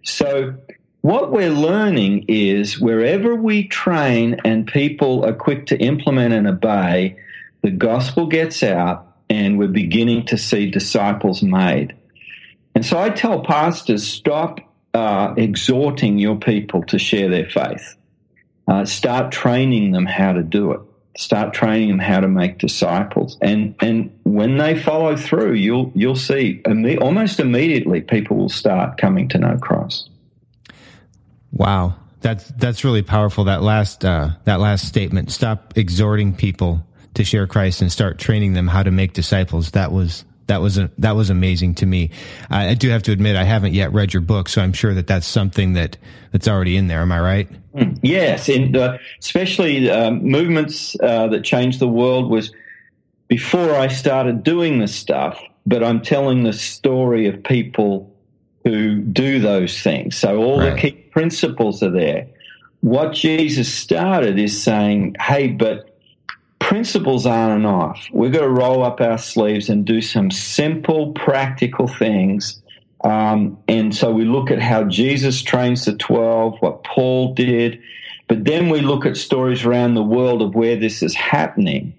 So, 0.03 0.55
what 1.01 1.31
we're 1.31 1.49
learning 1.49 2.25
is 2.29 2.79
wherever 2.79 3.35
we 3.35 3.67
train 3.67 4.39
and 4.45 4.65
people 4.65 5.25
are 5.25 5.33
quick 5.33 5.65
to 5.67 5.77
implement 5.77 6.33
and 6.33 6.47
obey, 6.47 7.17
the 7.61 7.71
gospel 7.71 8.25
gets 8.27 8.63
out 8.63 9.13
and 9.29 9.59
we're 9.59 9.67
beginning 9.67 10.25
to 10.27 10.37
see 10.37 10.71
disciples 10.71 11.43
made. 11.43 11.93
And 12.75 12.85
so 12.85 12.97
I 12.97 13.09
tell 13.09 13.41
pastors 13.41 14.07
stop 14.07 14.61
uh, 14.93 15.33
exhorting 15.35 16.19
your 16.19 16.37
people 16.37 16.83
to 16.83 16.97
share 16.97 17.29
their 17.29 17.49
faith. 17.49 17.97
Uh, 18.67 18.85
start 18.85 19.31
training 19.31 19.91
them 19.91 20.05
how 20.05 20.31
to 20.31 20.41
do 20.41 20.71
it. 20.71 20.79
Start 21.17 21.53
training 21.53 21.89
them 21.89 21.99
how 21.99 22.19
to 22.21 22.27
make 22.27 22.57
disciples, 22.57 23.37
and 23.41 23.75
and 23.81 24.11
when 24.23 24.57
they 24.57 24.79
follow 24.79 25.15
through, 25.15 25.53
you'll 25.53 25.91
you'll 25.93 26.15
see 26.15 26.61
imme- 26.65 26.99
almost 27.01 27.39
immediately 27.39 28.01
people 28.01 28.37
will 28.37 28.49
start 28.49 28.97
coming 28.97 29.27
to 29.29 29.37
know 29.37 29.57
Christ. 29.61 30.09
Wow, 31.51 31.95
that's 32.21 32.47
that's 32.53 32.83
really 32.83 33.03
powerful. 33.03 33.43
That 33.43 33.61
last 33.61 34.03
uh, 34.03 34.29
that 34.45 34.59
last 34.59 34.87
statement. 34.87 35.31
Stop 35.31 35.73
exhorting 35.77 36.33
people 36.33 36.83
to 37.13 37.23
share 37.23 37.45
Christ 37.45 37.81
and 37.81 37.91
start 37.91 38.17
training 38.17 38.53
them 38.53 38.67
how 38.67 38.81
to 38.81 38.89
make 38.89 39.13
disciples. 39.13 39.71
That 39.71 39.91
was 39.91 40.25
that 40.47 40.61
was 40.61 40.77
a, 40.77 40.91
that 40.97 41.15
was 41.15 41.29
amazing 41.29 41.75
to 41.75 41.85
me. 41.85 42.11
I, 42.49 42.69
I, 42.69 42.73
do 42.73 42.89
have 42.89 43.03
to 43.03 43.11
admit 43.11 43.35
I 43.35 43.43
haven't 43.43 43.73
yet 43.73 43.93
read 43.93 44.13
your 44.13 44.21
book, 44.21 44.49
so 44.49 44.61
I'm 44.61 44.73
sure 44.73 44.93
that 44.93 45.07
that's 45.07 45.25
something 45.25 45.73
that 45.73 45.97
that's 46.31 46.47
already 46.47 46.75
in 46.75 46.87
there. 46.87 47.01
Am 47.01 47.11
I 47.11 47.19
right? 47.19 47.73
Mm, 47.73 47.99
yes, 48.01 48.49
and 48.49 48.75
uh, 48.75 48.97
especially 49.19 49.89
uh, 49.89 50.11
movements 50.11 50.95
uh, 51.01 51.27
that 51.27 51.43
changed 51.43 51.79
the 51.79 51.87
world 51.87 52.29
was 52.29 52.51
before 53.27 53.75
I 53.75 53.87
started 53.87 54.43
doing 54.43 54.79
this 54.79 54.93
stuff. 54.93 55.41
But 55.65 55.81
I'm 55.81 56.01
telling 56.01 56.43
the 56.43 56.51
story 56.51 57.27
of 57.27 57.41
people 57.41 58.13
who 58.65 58.99
do 58.99 59.39
those 59.39 59.81
things. 59.81 60.17
So 60.17 60.43
all 60.43 60.59
right. 60.59 60.75
the 60.75 60.81
key 60.81 60.91
principles 60.91 61.81
are 61.81 61.91
there. 61.91 62.27
What 62.81 63.13
Jesus 63.13 63.73
started 63.73 64.37
is 64.39 64.61
saying, 64.61 65.15
"Hey, 65.19 65.47
but." 65.47 65.89
Principles 66.63 67.25
aren't 67.25 67.59
enough. 67.59 68.07
We've 68.13 68.31
got 68.31 68.41
to 68.41 68.49
roll 68.49 68.83
up 68.83 69.01
our 69.01 69.17
sleeves 69.17 69.69
and 69.69 69.85
do 69.85 70.01
some 70.01 70.31
simple, 70.31 71.11
practical 71.11 71.87
things. 71.87 72.61
Um, 73.03 73.57
and 73.67 73.93
so 73.93 74.11
we 74.11 74.23
look 74.23 74.49
at 74.49 74.61
how 74.61 74.85
Jesus 74.85 75.41
trains 75.41 75.83
the 75.83 75.93
12, 75.93 76.61
what 76.61 76.85
Paul 76.85 77.33
did, 77.33 77.81
but 78.29 78.45
then 78.45 78.69
we 78.69 78.79
look 78.79 79.05
at 79.05 79.17
stories 79.17 79.65
around 79.65 79.95
the 79.95 80.03
world 80.03 80.41
of 80.41 80.55
where 80.55 80.77
this 80.77 81.03
is 81.03 81.13
happening 81.13 81.93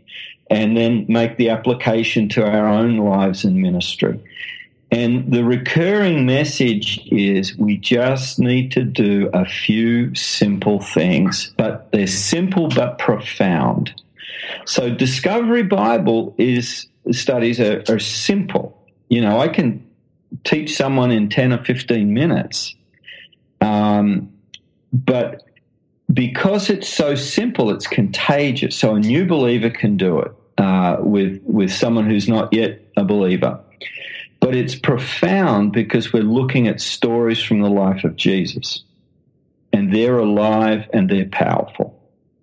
and 0.50 0.74
then 0.74 1.04
make 1.10 1.36
the 1.36 1.50
application 1.50 2.30
to 2.30 2.46
our 2.46 2.66
own 2.66 2.96
lives 2.96 3.44
and 3.44 3.56
ministry. 3.56 4.18
And 4.90 5.30
the 5.30 5.44
recurring 5.44 6.24
message 6.24 7.06
is 7.12 7.54
we 7.58 7.76
just 7.76 8.38
need 8.38 8.72
to 8.72 8.82
do 8.82 9.28
a 9.34 9.44
few 9.44 10.14
simple 10.14 10.80
things, 10.80 11.52
but 11.58 11.92
they're 11.92 12.06
simple 12.06 12.68
but 12.68 12.98
profound. 12.98 13.92
So 14.66 14.90
Discovery 14.90 15.62
Bible 15.62 16.34
is 16.38 16.86
studies 17.12 17.60
are, 17.60 17.82
are 17.88 17.98
simple. 17.98 18.80
You 19.08 19.20
know, 19.20 19.38
I 19.38 19.48
can 19.48 19.86
teach 20.44 20.76
someone 20.76 21.10
in 21.10 21.28
10 21.28 21.52
or 21.52 21.62
15 21.64 22.12
minutes. 22.12 22.74
Um, 23.60 24.32
but 24.92 25.42
because 26.12 26.70
it's 26.70 26.88
so 26.88 27.14
simple, 27.14 27.70
it's 27.70 27.86
contagious. 27.86 28.76
So 28.76 28.94
a 28.94 29.00
new 29.00 29.26
believer 29.26 29.70
can 29.70 29.96
do 29.96 30.20
it 30.20 30.32
uh, 30.58 30.96
with 31.00 31.40
with 31.44 31.72
someone 31.72 32.08
who's 32.08 32.28
not 32.28 32.52
yet 32.52 32.80
a 32.96 33.04
believer. 33.04 33.58
But 34.40 34.54
it's 34.54 34.74
profound 34.74 35.72
because 35.72 36.12
we're 36.12 36.22
looking 36.22 36.68
at 36.68 36.80
stories 36.80 37.42
from 37.42 37.60
the 37.62 37.70
life 37.70 38.04
of 38.04 38.16
Jesus. 38.16 38.84
And 39.72 39.92
they're 39.92 40.18
alive 40.18 40.88
and 40.92 41.08
they're 41.08 41.26
powerful. 41.26 41.93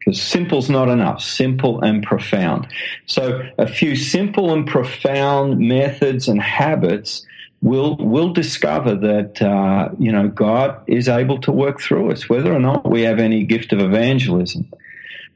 Because 0.04 0.22
simple's 0.22 0.70
not 0.70 0.90
enough, 0.90 1.22
simple 1.22 1.80
and 1.82 2.02
profound. 2.02 2.68
So 3.06 3.48
a 3.60 3.68
few 3.68 3.96
simple 3.96 4.52
and 4.52 4.66
profound 4.66 5.60
methods 5.60 6.28
and 6.28 6.42
habits 6.42 7.26
will 7.62 7.96
will 7.98 8.34
discover 8.34 8.96
that 8.96 9.42
uh, 9.42 9.90
you 10.00 10.12
know 10.12 10.28
God 10.28 10.82
is 10.88 11.08
able 11.08 11.40
to 11.42 11.52
work 11.52 11.80
through 11.80 12.12
us, 12.12 12.28
whether 12.28 12.52
or 12.52 12.60
not 12.60 12.90
we 12.90 13.02
have 13.04 13.20
any 13.20 13.44
gift 13.44 13.72
of 13.74 13.80
evangelism. 13.80 14.68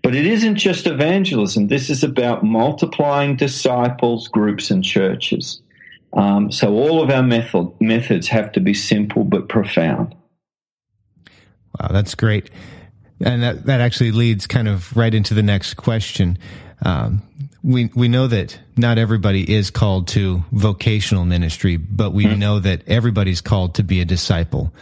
But 0.02 0.16
it 0.16 0.26
isn't 0.26 0.56
just 0.56 0.86
evangelism. 0.86 1.68
This 1.68 1.90
is 1.90 2.04
about 2.04 2.44
multiplying 2.44 3.36
disciples, 3.36 4.28
groups, 4.28 4.70
and 4.70 4.84
churches. 4.84 5.62
Um, 6.14 6.52
so 6.52 6.74
all 6.74 7.02
of 7.02 7.10
our 7.10 7.24
method, 7.24 7.70
methods 7.80 8.28
have 8.28 8.52
to 8.54 8.60
be 8.60 8.74
simple 8.74 9.24
but 9.24 9.50
profound. 9.50 10.16
Wow, 11.80 11.90
that's 11.92 12.16
great. 12.16 12.50
And 13.22 13.44
that, 13.44 13.66
that 13.66 13.82
actually 13.82 14.12
leads 14.12 14.48
kind 14.48 14.68
of 14.68 14.96
right 14.96 15.14
into 15.14 15.34
the 15.34 15.44
next 15.44 15.76
question. 15.76 16.38
Um, 16.84 17.22
we 17.64 17.90
we 17.96 18.08
know 18.08 18.28
that 18.28 18.60
not 18.78 18.98
everybody 18.98 19.52
is 19.52 19.72
called 19.72 20.10
to 20.10 20.44
vocational 20.52 21.26
ministry, 21.26 21.78
but 21.78 22.12
we 22.12 22.26
mm-hmm. 22.26 22.40
know 22.40 22.60
that 22.60 22.84
everybody's 22.88 23.42
called 23.42 23.76
to 23.76 23.84
be 23.84 24.02
a 24.02 24.06
disciple. 24.06 24.74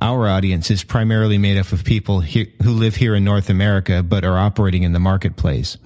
Our 0.00 0.28
audience 0.28 0.70
is 0.70 0.84
primarily 0.84 1.38
made 1.38 1.58
up 1.58 1.72
of 1.72 1.82
people 1.82 2.20
here, 2.20 2.46
who 2.62 2.72
live 2.72 2.94
here 2.94 3.16
in 3.16 3.24
North 3.24 3.50
America, 3.50 4.02
but 4.04 4.24
are 4.24 4.38
operating 4.38 4.84
in 4.84 4.92
the 4.92 5.00
marketplace 5.00 5.78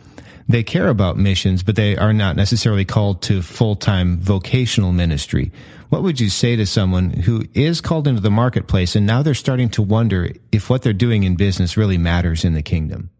they 0.49 0.62
care 0.62 0.88
about 0.88 1.16
missions, 1.16 1.62
but 1.62 1.76
they 1.76 1.97
are 1.97 2.12
not 2.12 2.37
necessarily 2.37 2.85
called 2.85 3.23
to 3.23 3.42
full 3.42 3.76
time 3.76 4.18
vocational 4.18 4.92
ministry. 4.92 5.52
What 5.93 6.05
would 6.05 6.21
you 6.21 6.31
say 6.31 6.57
to 6.57 6.65
someone 6.65 7.11
who 7.11 7.45
is 7.53 7.83
called 7.83 8.09
into 8.09 8.23
the 8.23 8.31
marketplace 8.31 8.97
and 8.97 9.07
now 9.07 9.23
they're 9.23 9.35
starting 9.35 9.69
to 9.71 9.83
wonder 9.83 10.33
if 10.51 10.71
what 10.71 10.81
they're 10.81 10.95
doing 10.95 11.25
in 11.25 11.37
business 11.37 11.77
really 11.77 11.99
matters 11.99 12.47
in 12.47 12.55
the 12.55 12.63
kingdom? 12.63 13.11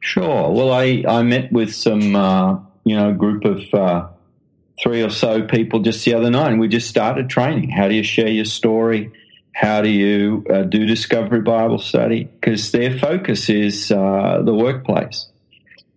Sure. 0.00 0.50
Well, 0.50 0.72
I, 0.72 1.04
I 1.06 1.22
met 1.24 1.52
with 1.52 1.74
some, 1.74 2.16
uh, 2.16 2.58
you 2.84 2.96
know, 2.96 3.12
group 3.12 3.44
of 3.44 3.74
uh, 3.74 4.08
three 4.82 5.02
or 5.02 5.10
so 5.10 5.42
people 5.42 5.80
just 5.80 6.02
the 6.06 6.14
other 6.14 6.30
night, 6.30 6.52
and 6.52 6.58
we 6.58 6.68
just 6.68 6.88
started 6.88 7.28
training. 7.28 7.68
How 7.68 7.86
do 7.88 7.94
you 7.94 8.02
share 8.02 8.30
your 8.30 8.46
story? 8.46 9.12
How 9.52 9.82
do 9.82 9.90
you 9.90 10.42
uh, 10.48 10.62
do 10.62 10.86
discovery 10.86 11.42
Bible 11.42 11.78
study? 11.78 12.24
Because 12.24 12.72
their 12.72 12.98
focus 12.98 13.50
is 13.50 13.90
uh, 13.90 14.40
the 14.42 14.54
workplace 14.54 15.28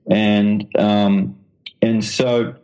and 0.05 0.67
um, 0.77 1.37
and 1.81 2.03
so 2.03 2.55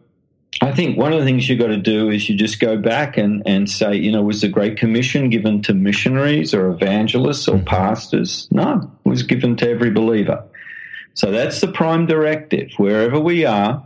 I 0.63 0.71
think 0.71 0.97
one 0.97 1.11
of 1.11 1.19
the 1.19 1.25
things 1.25 1.49
you've 1.49 1.59
got 1.59 1.67
to 1.67 1.77
do 1.77 2.09
is 2.09 2.29
you 2.29 2.37
just 2.37 2.59
go 2.59 2.77
back 2.77 3.17
and, 3.17 3.43
and 3.45 3.69
say, 3.69 3.95
you 3.95 4.11
know, 4.11 4.23
was 4.23 4.41
the 4.41 4.47
Great 4.47 4.77
Commission 4.77 5.29
given 5.29 5.61
to 5.63 5.73
missionaries 5.73 6.53
or 6.53 6.69
evangelists 6.69 7.47
or 7.49 7.57
mm-hmm. 7.57 7.65
pastors? 7.65 8.47
No, 8.49 8.89
it 9.05 9.09
was 9.09 9.23
given 9.23 9.57
to 9.57 9.69
every 9.69 9.91
believer. 9.91 10.43
So 11.15 11.31
that's 11.31 11.59
the 11.59 11.71
prime 11.71 12.05
directive. 12.05 12.71
Wherever 12.77 13.19
we 13.19 13.45
are, 13.45 13.85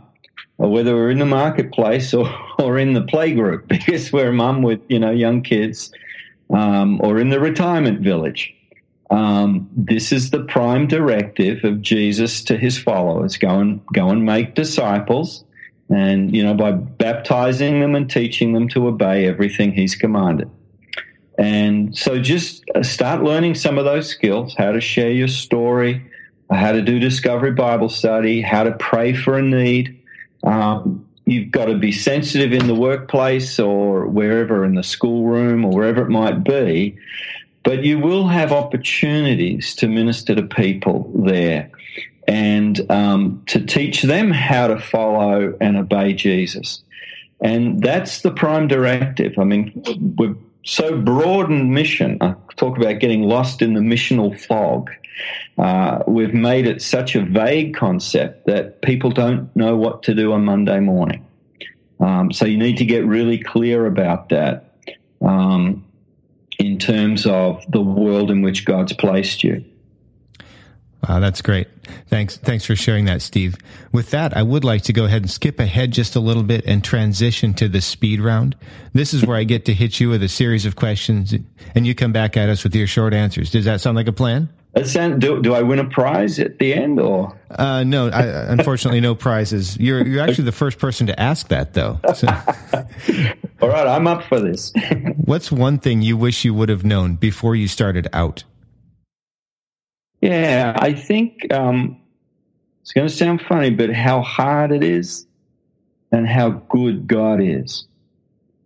or 0.58 0.70
whether 0.70 0.94
we're 0.94 1.10
in 1.10 1.18
the 1.18 1.26
marketplace 1.26 2.14
or, 2.14 2.32
or 2.60 2.78
in 2.78 2.92
the 2.92 3.02
playgroup, 3.02 3.66
because 3.68 4.12
we're 4.12 4.30
a 4.30 4.32
mum 4.32 4.62
with, 4.62 4.80
you 4.88 5.00
know, 5.00 5.10
young 5.10 5.42
kids, 5.42 5.92
um, 6.50 7.00
or 7.02 7.18
in 7.18 7.30
the 7.30 7.40
retirement 7.40 8.00
village 8.00 8.54
um, 9.10 9.68
this 9.74 10.12
is 10.12 10.30
the 10.30 10.44
prime 10.44 10.86
directive 10.86 11.64
of 11.64 11.80
Jesus 11.80 12.42
to 12.44 12.56
his 12.56 12.78
followers: 12.78 13.36
go 13.36 13.58
and 13.58 13.80
go 13.94 14.10
and 14.10 14.24
make 14.24 14.54
disciples, 14.54 15.44
and 15.90 16.34
you 16.34 16.42
know 16.42 16.54
by 16.54 16.72
baptizing 16.72 17.80
them 17.80 17.94
and 17.94 18.10
teaching 18.10 18.52
them 18.52 18.68
to 18.68 18.86
obey 18.86 19.26
everything 19.26 19.72
he's 19.72 19.94
commanded. 19.94 20.50
And 21.38 21.96
so, 21.96 22.20
just 22.20 22.64
uh, 22.74 22.82
start 22.82 23.22
learning 23.22 23.54
some 23.54 23.78
of 23.78 23.84
those 23.84 24.08
skills: 24.08 24.54
how 24.56 24.72
to 24.72 24.80
share 24.80 25.10
your 25.10 25.28
story, 25.28 26.04
how 26.50 26.72
to 26.72 26.82
do 26.82 26.98
discovery 26.98 27.52
Bible 27.52 27.88
study, 27.88 28.40
how 28.40 28.64
to 28.64 28.72
pray 28.72 29.14
for 29.14 29.38
a 29.38 29.42
need. 29.42 30.00
Um, 30.42 31.06
you've 31.26 31.50
got 31.50 31.66
to 31.66 31.76
be 31.76 31.92
sensitive 31.92 32.52
in 32.52 32.66
the 32.66 32.74
workplace 32.74 33.58
or 33.58 34.06
wherever 34.06 34.64
in 34.64 34.74
the 34.74 34.82
schoolroom 34.82 35.64
or 35.64 35.72
wherever 35.72 36.02
it 36.02 36.08
might 36.08 36.42
be 36.42 36.98
but 37.68 37.84
you 37.84 37.98
will 37.98 38.26
have 38.26 38.50
opportunities 38.50 39.74
to 39.74 39.88
minister 39.88 40.34
to 40.34 40.42
people 40.42 41.12
there 41.14 41.70
and 42.28 42.88
um, 42.90 43.42
to 43.46 43.64
teach 43.64 44.02
them 44.02 44.30
how 44.30 44.68
to 44.68 44.78
follow 44.78 45.56
and 45.60 45.76
obey 45.76 46.12
Jesus. 46.12 46.82
And 47.40 47.82
that's 47.82 48.20
the 48.20 48.30
prime 48.30 48.68
directive. 48.68 49.38
I 49.38 49.44
mean, 49.44 49.72
we're 50.16 50.36
so 50.64 51.00
broad 51.00 51.50
in 51.50 51.72
mission. 51.72 52.18
I 52.20 52.34
talk 52.56 52.76
about 52.76 53.00
getting 53.00 53.22
lost 53.22 53.62
in 53.62 53.72
the 53.72 53.80
missional 53.80 54.38
fog. 54.38 54.90
Uh, 55.56 56.02
we've 56.06 56.34
made 56.34 56.66
it 56.66 56.82
such 56.82 57.16
a 57.16 57.24
vague 57.24 57.74
concept 57.74 58.46
that 58.46 58.82
people 58.82 59.10
don't 59.10 59.54
know 59.56 59.76
what 59.76 60.02
to 60.04 60.14
do 60.14 60.32
on 60.32 60.44
Monday 60.44 60.80
morning. 60.80 61.26
Um, 61.98 62.30
so 62.30 62.44
you 62.44 62.58
need 62.58 62.76
to 62.76 62.84
get 62.84 63.04
really 63.06 63.38
clear 63.38 63.86
about 63.86 64.28
that. 64.28 64.74
Um, 65.22 65.84
in 66.58 66.78
terms 66.78 67.24
of 67.24 67.64
the 67.70 67.80
world 67.80 68.30
in 68.30 68.42
which 68.42 68.64
God's 68.64 68.92
placed 68.92 69.44
you. 69.44 69.64
Wow, 71.06 71.20
that's 71.20 71.42
great. 71.42 71.68
Thanks. 72.08 72.36
Thanks 72.36 72.64
for 72.64 72.74
sharing 72.74 73.04
that, 73.04 73.22
Steve. 73.22 73.56
With 73.92 74.10
that, 74.10 74.36
I 74.36 74.42
would 74.42 74.64
like 74.64 74.82
to 74.82 74.92
go 74.92 75.04
ahead 75.04 75.22
and 75.22 75.30
skip 75.30 75.60
ahead 75.60 75.92
just 75.92 76.16
a 76.16 76.20
little 76.20 76.42
bit 76.42 76.64
and 76.66 76.82
transition 76.82 77.54
to 77.54 77.68
the 77.68 77.80
speed 77.80 78.20
round. 78.20 78.56
This 78.94 79.14
is 79.14 79.24
where 79.24 79.36
I 79.36 79.44
get 79.44 79.64
to 79.66 79.74
hit 79.74 80.00
you 80.00 80.08
with 80.08 80.22
a 80.22 80.28
series 80.28 80.66
of 80.66 80.74
questions 80.74 81.34
and 81.74 81.86
you 81.86 81.94
come 81.94 82.12
back 82.12 82.36
at 82.36 82.48
us 82.48 82.64
with 82.64 82.74
your 82.74 82.88
short 82.88 83.14
answers. 83.14 83.50
Does 83.50 83.64
that 83.66 83.80
sound 83.80 83.96
like 83.96 84.08
a 84.08 84.12
plan? 84.12 84.48
Sound, 84.84 85.20
do, 85.20 85.42
do 85.42 85.54
I 85.54 85.62
win 85.62 85.80
a 85.80 85.84
prize 85.84 86.38
at 86.38 86.58
the 86.58 86.72
end 86.72 87.00
or? 87.00 87.36
Uh, 87.50 87.82
no, 87.84 88.10
I, 88.10 88.52
unfortunately, 88.52 89.00
no 89.00 89.14
prizes. 89.14 89.76
You're, 89.76 90.06
you're 90.06 90.22
actually 90.22 90.44
the 90.44 90.52
first 90.52 90.78
person 90.78 91.08
to 91.08 91.18
ask 91.18 91.48
that 91.48 91.74
though. 91.74 91.98
So. 92.14 92.28
All 93.60 93.68
right. 93.68 93.86
I'm 93.86 94.06
up 94.06 94.22
for 94.24 94.38
this. 94.38 94.72
What's 95.24 95.50
one 95.50 95.78
thing 95.78 96.02
you 96.02 96.16
wish 96.16 96.44
you 96.44 96.54
would 96.54 96.68
have 96.68 96.84
known 96.84 97.16
before 97.16 97.56
you 97.56 97.66
started 97.66 98.08
out? 98.12 98.44
Yeah, 100.20 100.76
I 100.76 100.92
think 100.94 101.52
um, 101.52 102.00
it's 102.82 102.92
going 102.92 103.06
to 103.06 103.12
sound 103.12 103.42
funny, 103.42 103.70
but 103.70 103.92
how 103.92 104.22
hard 104.22 104.72
it 104.72 104.82
is 104.82 105.26
and 106.10 106.26
how 106.26 106.50
good 106.50 107.06
God 107.06 107.40
is. 107.40 107.86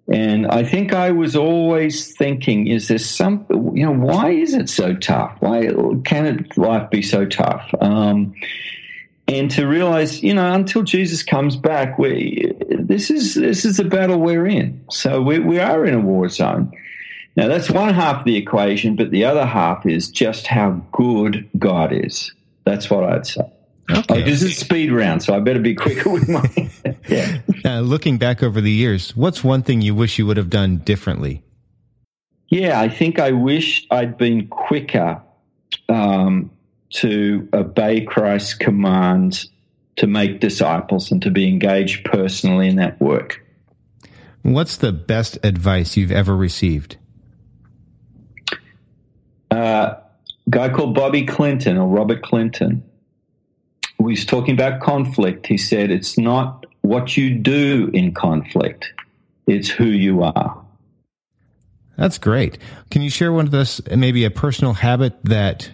And 0.08 0.46
I 0.46 0.64
think 0.64 0.92
I 0.92 1.10
was 1.12 1.36
always 1.36 2.16
thinking, 2.16 2.66
is 2.66 2.88
there 2.88 2.98
some, 2.98 3.46
you 3.74 3.84
know, 3.84 3.92
why 3.92 4.30
is 4.30 4.54
it 4.54 4.68
so 4.68 4.94
tough? 4.94 5.36
Why 5.40 5.68
can 6.04 6.26
it, 6.26 6.58
life 6.58 6.90
be 6.90 7.02
so 7.02 7.24
tough? 7.24 7.72
Um, 7.80 8.34
and 9.28 9.50
to 9.52 9.66
realize, 9.66 10.22
you 10.22 10.34
know, 10.34 10.52
until 10.52 10.82
Jesus 10.82 11.22
comes 11.22 11.56
back, 11.56 11.98
we 11.98 12.52
this 12.68 13.10
is 13.10 13.34
this 13.34 13.64
is 13.64 13.76
the 13.76 13.84
battle 13.84 14.18
we're 14.18 14.46
in. 14.46 14.84
So 14.90 15.22
we, 15.22 15.38
we 15.38 15.60
are 15.60 15.84
in 15.84 15.94
a 15.94 16.00
war 16.00 16.28
zone. 16.28 16.72
Now 17.36 17.48
that's 17.48 17.70
one 17.70 17.94
half 17.94 18.20
of 18.20 18.24
the 18.24 18.36
equation, 18.36 18.96
but 18.96 19.10
the 19.10 19.24
other 19.24 19.46
half 19.46 19.86
is 19.86 20.10
just 20.10 20.46
how 20.46 20.82
good 20.92 21.48
God 21.58 21.92
is. 21.92 22.32
That's 22.64 22.90
what 22.90 23.04
I'd 23.04 23.26
say. 23.26 23.50
Okay. 23.90 24.22
Oh, 24.22 24.24
this 24.24 24.42
is 24.42 24.56
speed 24.56 24.92
round, 24.92 25.22
so 25.22 25.34
I 25.34 25.40
better 25.40 25.60
be 25.60 25.74
quicker 25.74 26.10
with 26.10 26.28
my. 26.28 26.42
yeah. 27.08 27.40
Uh, 27.64 27.80
looking 27.80 28.16
back 28.16 28.42
over 28.42 28.60
the 28.60 28.70
years, 28.70 29.16
what's 29.16 29.42
one 29.42 29.62
thing 29.62 29.82
you 29.82 29.94
wish 29.94 30.18
you 30.18 30.26
would 30.26 30.36
have 30.36 30.50
done 30.50 30.78
differently? 30.78 31.42
Yeah, 32.48 32.80
I 32.80 32.88
think 32.88 33.18
I 33.18 33.32
wish 33.32 33.86
I'd 33.90 34.16
been 34.16 34.46
quicker 34.48 35.20
um, 35.88 36.50
to 36.90 37.48
obey 37.52 38.02
Christ's 38.02 38.54
commands 38.54 39.48
to 39.96 40.06
make 40.06 40.40
disciples 40.40 41.10
and 41.10 41.20
to 41.22 41.30
be 41.30 41.48
engaged 41.48 42.04
personally 42.04 42.68
in 42.68 42.76
that 42.76 43.00
work. 43.00 43.44
What's 44.42 44.76
the 44.76 44.92
best 44.92 45.38
advice 45.42 45.96
you've 45.96 46.12
ever 46.12 46.36
received? 46.36 46.96
Uh, 49.52 49.96
a 50.46 50.50
guy 50.50 50.70
called 50.70 50.94
Bobby 50.94 51.26
Clinton 51.26 51.76
or 51.76 51.86
Robert 51.86 52.22
Clinton. 52.22 52.82
Was 53.98 54.24
talking 54.24 54.54
about 54.54 54.80
conflict. 54.80 55.46
He 55.46 55.58
said, 55.58 55.90
"It's 55.90 56.18
not 56.18 56.66
what 56.80 57.16
you 57.16 57.34
do 57.34 57.90
in 57.92 58.12
conflict; 58.14 58.92
it's 59.46 59.68
who 59.68 59.84
you 59.84 60.22
are." 60.22 60.58
That's 61.96 62.18
great. 62.18 62.58
Can 62.90 63.02
you 63.02 63.10
share 63.10 63.32
one 63.32 63.46
of 63.46 63.54
us, 63.54 63.80
maybe 63.94 64.24
a 64.24 64.30
personal 64.30 64.72
habit 64.72 65.22
that 65.24 65.70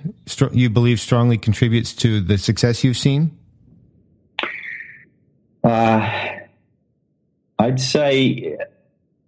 you 0.52 0.68
believe 0.68 1.00
strongly 1.00 1.38
contributes 1.38 1.94
to 1.94 2.20
the 2.20 2.36
success 2.36 2.82
you've 2.82 2.98
seen? 2.98 3.38
Uh, 5.62 6.10
I'd 7.58 7.80
say 7.80 8.58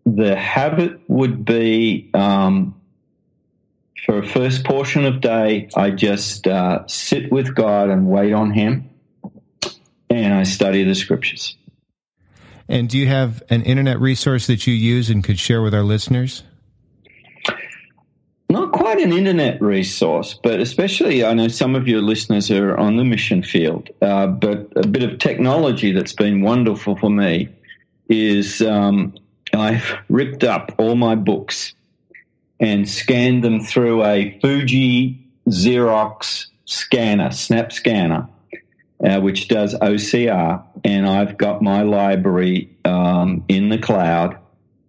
the 0.04 0.36
habit 0.36 1.00
would 1.08 1.44
be 1.44 2.10
um, 2.12 2.79
for 4.06 4.18
a 4.18 4.26
first 4.26 4.64
portion 4.64 5.04
of 5.04 5.20
day, 5.20 5.68
I 5.76 5.90
just 5.90 6.46
uh, 6.46 6.86
sit 6.86 7.30
with 7.30 7.54
God 7.54 7.90
and 7.90 8.08
wait 8.08 8.32
on 8.32 8.52
Him, 8.52 8.90
and 10.08 10.34
I 10.34 10.44
study 10.44 10.84
the 10.84 10.94
scriptures. 10.94 11.56
And 12.68 12.88
do 12.88 12.98
you 12.98 13.08
have 13.08 13.42
an 13.50 13.62
internet 13.62 13.98
resource 13.98 14.46
that 14.46 14.66
you 14.66 14.74
use 14.74 15.10
and 15.10 15.24
could 15.24 15.38
share 15.38 15.60
with 15.60 15.74
our 15.74 15.82
listeners? 15.82 16.44
Not 18.48 18.72
quite 18.72 19.00
an 19.00 19.12
internet 19.12 19.60
resource, 19.60 20.38
but 20.42 20.60
especially 20.60 21.24
I 21.24 21.34
know 21.34 21.48
some 21.48 21.74
of 21.74 21.86
your 21.86 22.00
listeners 22.00 22.50
are 22.50 22.76
on 22.76 22.96
the 22.96 23.04
mission 23.04 23.42
field. 23.42 23.90
Uh, 24.00 24.28
but 24.28 24.72
a 24.76 24.86
bit 24.86 25.02
of 25.02 25.18
technology 25.18 25.92
that's 25.92 26.12
been 26.12 26.42
wonderful 26.42 26.96
for 26.96 27.10
me 27.10 27.48
is 28.08 28.62
um, 28.62 29.14
I've 29.52 29.92
ripped 30.08 30.44
up 30.44 30.74
all 30.78 30.94
my 30.94 31.14
books 31.14 31.74
and 32.60 32.88
scanned 32.88 33.42
them 33.42 33.60
through 33.60 34.04
a 34.04 34.38
Fuji 34.40 35.26
Xerox 35.48 36.46
scanner, 36.66 37.30
snap 37.30 37.72
scanner, 37.72 38.28
uh, 39.04 39.20
which 39.20 39.48
does 39.48 39.74
OCR. 39.74 40.62
And 40.84 41.06
I've 41.06 41.36
got 41.38 41.62
my 41.62 41.82
library 41.82 42.70
um, 42.84 43.44
in 43.48 43.70
the 43.70 43.78
cloud 43.78 44.38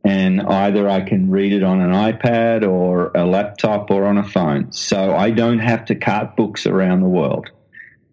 and 0.03 0.41
either 0.41 0.89
I 0.89 1.01
can 1.01 1.29
read 1.29 1.53
it 1.53 1.63
on 1.63 1.79
an 1.79 1.91
iPad 1.91 2.67
or 2.67 3.11
a 3.13 3.25
laptop 3.25 3.91
or 3.91 4.05
on 4.05 4.17
a 4.17 4.23
phone. 4.23 4.71
So 4.71 5.15
I 5.15 5.29
don't 5.31 5.59
have 5.59 5.85
to 5.85 5.95
cart 5.95 6.35
books 6.35 6.65
around 6.65 7.01
the 7.01 7.07
world. 7.07 7.49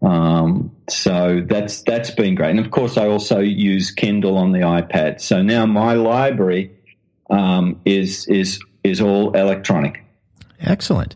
Um, 0.03 0.77
so 0.89 1.45
that's 1.45 1.83
that's 1.83 2.11
been 2.13 2.37
great, 2.37 2.51
and 2.51 2.61
of 2.61 2.71
course 2.71 2.97
I 2.97 3.09
also 3.09 3.41
use 3.41 3.91
Kindle 3.91 4.37
on 4.37 4.53
the 4.53 4.61
iPad. 4.61 5.21
So 5.21 5.43
now 5.43 5.67
my 5.67 5.95
library 5.95 6.71
um, 7.31 7.81
is 7.85 8.27
is 8.29 8.61
is 8.89 9.01
all 9.01 9.35
electronic. 9.35 10.03
Excellent. 10.61 11.15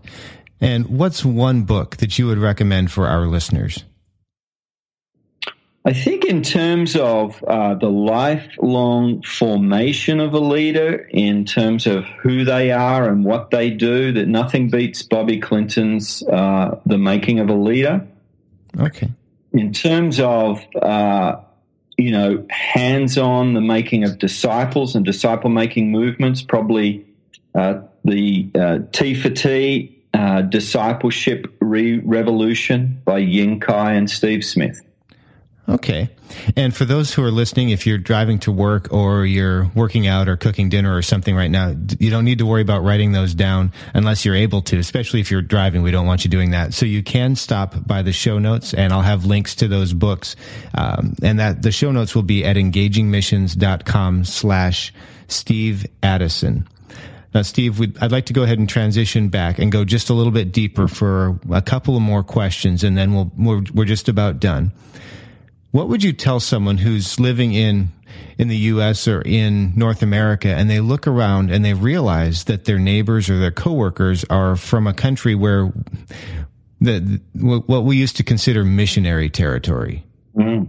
And 0.61 0.87
what's 0.87 1.25
one 1.25 1.63
book 1.63 1.97
that 1.97 2.19
you 2.19 2.27
would 2.29 2.39
recommend 2.39 2.93
for 2.93 3.09
our 3.09 3.27
listeners? 3.27 3.85
I 5.85 5.93
think, 5.93 6.25
in 6.25 6.43
terms 6.43 6.95
of 6.95 7.43
uh, 7.43 7.75
the 7.75 7.89
lifelong 7.89 9.23
formation 9.23 10.21
of 10.21 10.33
a 10.33 10.39
leader, 10.39 11.09
in 11.11 11.45
terms 11.45 11.89
of 11.89 12.05
who 12.23 12.45
they 12.45 12.71
are 12.71 13.09
and 13.09 13.25
what 13.25 13.51
they 13.51 13.71
do, 13.71 14.13
that 14.13 14.29
nothing 14.29 14.71
beats 14.71 15.03
Bobby 15.03 15.41
Clinton's 15.41 16.23
uh, 16.23 16.79
The 16.87 16.99
Making 16.99 17.41
of 17.41 17.51
a 17.51 17.55
Leader. 17.55 18.07
Okay. 18.79 19.11
In 19.53 19.73
terms 19.73 20.21
of, 20.21 20.65
uh, 20.81 21.41
you 21.99 22.13
know, 22.13 22.47
hands 22.49 23.19
on 23.19 23.55
the 23.55 23.61
making 23.61 24.05
of 24.05 24.21
disciples 24.21 24.95
and 24.95 25.05
disciple 25.05 25.51
making 25.51 25.91
movements, 25.91 26.43
probably 26.43 27.05
the 27.55 28.51
uh, 28.55 28.79
T 28.93 29.15
for 29.15 29.31
T 29.31 30.03
uh, 30.15 30.43
Discipleship 30.43 31.47
Re- 31.61 31.99
Revolution 31.99 33.01
by 33.05 33.19
Ying 33.19 33.61
Kai 33.61 33.95
and 33.95 34.11
Steve 34.11 34.45
Smith. 34.45 34.81
Okay. 35.69 36.11
And 36.57 36.75
for 36.75 36.85
those 36.85 37.15
who 37.15 37.23
are 37.23 37.31
listening, 37.31 37.71
if 37.71 37.87
you're 37.87 37.99
driving 37.99 38.41
to 38.41 38.53
work 38.53 38.93
or 38.93 39.25
you're 39.25 39.71
working 39.75 40.07
out 40.07 40.29
or 40.29 40.37
cooking 40.37 40.69
dinner 40.69 40.95
or 40.95 41.03
something 41.03 41.37
right 41.37 41.51
now, 41.51 41.75
you 42.01 42.11
don't 42.11 42.25
need 42.25 42.39
to 42.39 42.47
worry 42.47 42.63
about 42.63 42.83
writing 42.83 43.13
those 43.13 43.35
down 43.35 43.73
unless 43.95 44.25
you're 44.25 44.35
able 44.35 44.63
to, 44.63 44.79
especially 44.79 45.21
if 45.21 45.31
you're 45.31 45.41
driving. 45.41 45.83
We 45.83 45.91
don't 45.91 46.07
want 46.07 46.25
you 46.25 46.31
doing 46.31 46.51
that. 46.51 46.75
So 46.75 46.85
you 46.85 47.03
can 47.03 47.37
stop 47.37 47.87
by 47.87 48.03
the 48.03 48.13
show 48.13 48.39
notes 48.39 48.75
and 48.75 48.93
I'll 48.93 49.03
have 49.03 49.25
links 49.25 49.55
to 49.57 49.69
those 49.69 49.93
books. 49.93 50.37
Um, 50.75 51.15
and 51.23 51.39
that 51.39 51.63
the 51.63 51.71
show 51.73 51.93
notes 51.93 52.15
will 52.15 52.23
be 52.23 52.45
at 52.45 52.57
engagingmissions.com 52.57 54.25
slash 54.25 54.93
Steve 55.29 55.87
Addison. 56.03 56.67
Now, 57.35 57.43
Steve, 57.43 57.81
I'd 58.03 58.13
like 58.13 58.27
to 58.27 58.33
go 58.33 58.43
ahead 58.43 58.59
and 58.59 58.69
transition 58.69 59.29
back 59.29 59.59
and 59.59 59.73
go 59.73 59.85
just 59.85 60.11
a 60.11 60.15
little 60.15 60.33
bit 60.33 60.53
deeper 60.53 60.87
for 60.87 61.39
a 61.51 61.63
couple 61.63 61.97
of 61.97 62.03
more 62.03 62.23
questions, 62.23 62.85
and 62.85 62.97
then 62.97 63.15
we'll, 63.15 63.33
we're, 63.37 63.63
we're 63.73 63.85
just 63.87 64.09
about 64.09 64.39
done. 64.39 64.73
What 65.71 65.89
would 65.89 66.03
you 66.03 66.13
tell 66.13 66.41
someone 66.41 66.77
who's 66.77 67.19
living 67.19 67.55
in 67.55 67.91
in 68.37 68.49
the 68.49 68.57
US 68.57 69.09
or 69.09 69.23
in 69.23 69.73
North 69.75 70.03
America 70.03 70.49
and 70.49 70.69
they 70.69 70.81
look 70.81 71.07
around 71.07 71.51
and 71.51 71.65
they 71.65 71.73
realize 71.73 72.45
that 72.45 72.67
their 72.67 72.79
neighbors 72.79 73.31
or 73.31 73.39
their 73.39 73.51
coworkers 73.51 74.25
are 74.29 74.57
from 74.57 74.87
a 74.87 74.93
country 74.93 75.35
where 75.35 75.73
the 76.81 77.21
what 77.35 77.85
we 77.85 77.97
used 77.97 78.17
to 78.17 78.23
consider 78.23 78.65
missionary 78.65 79.31
territory? 79.31 80.05
Mm. 80.37 80.69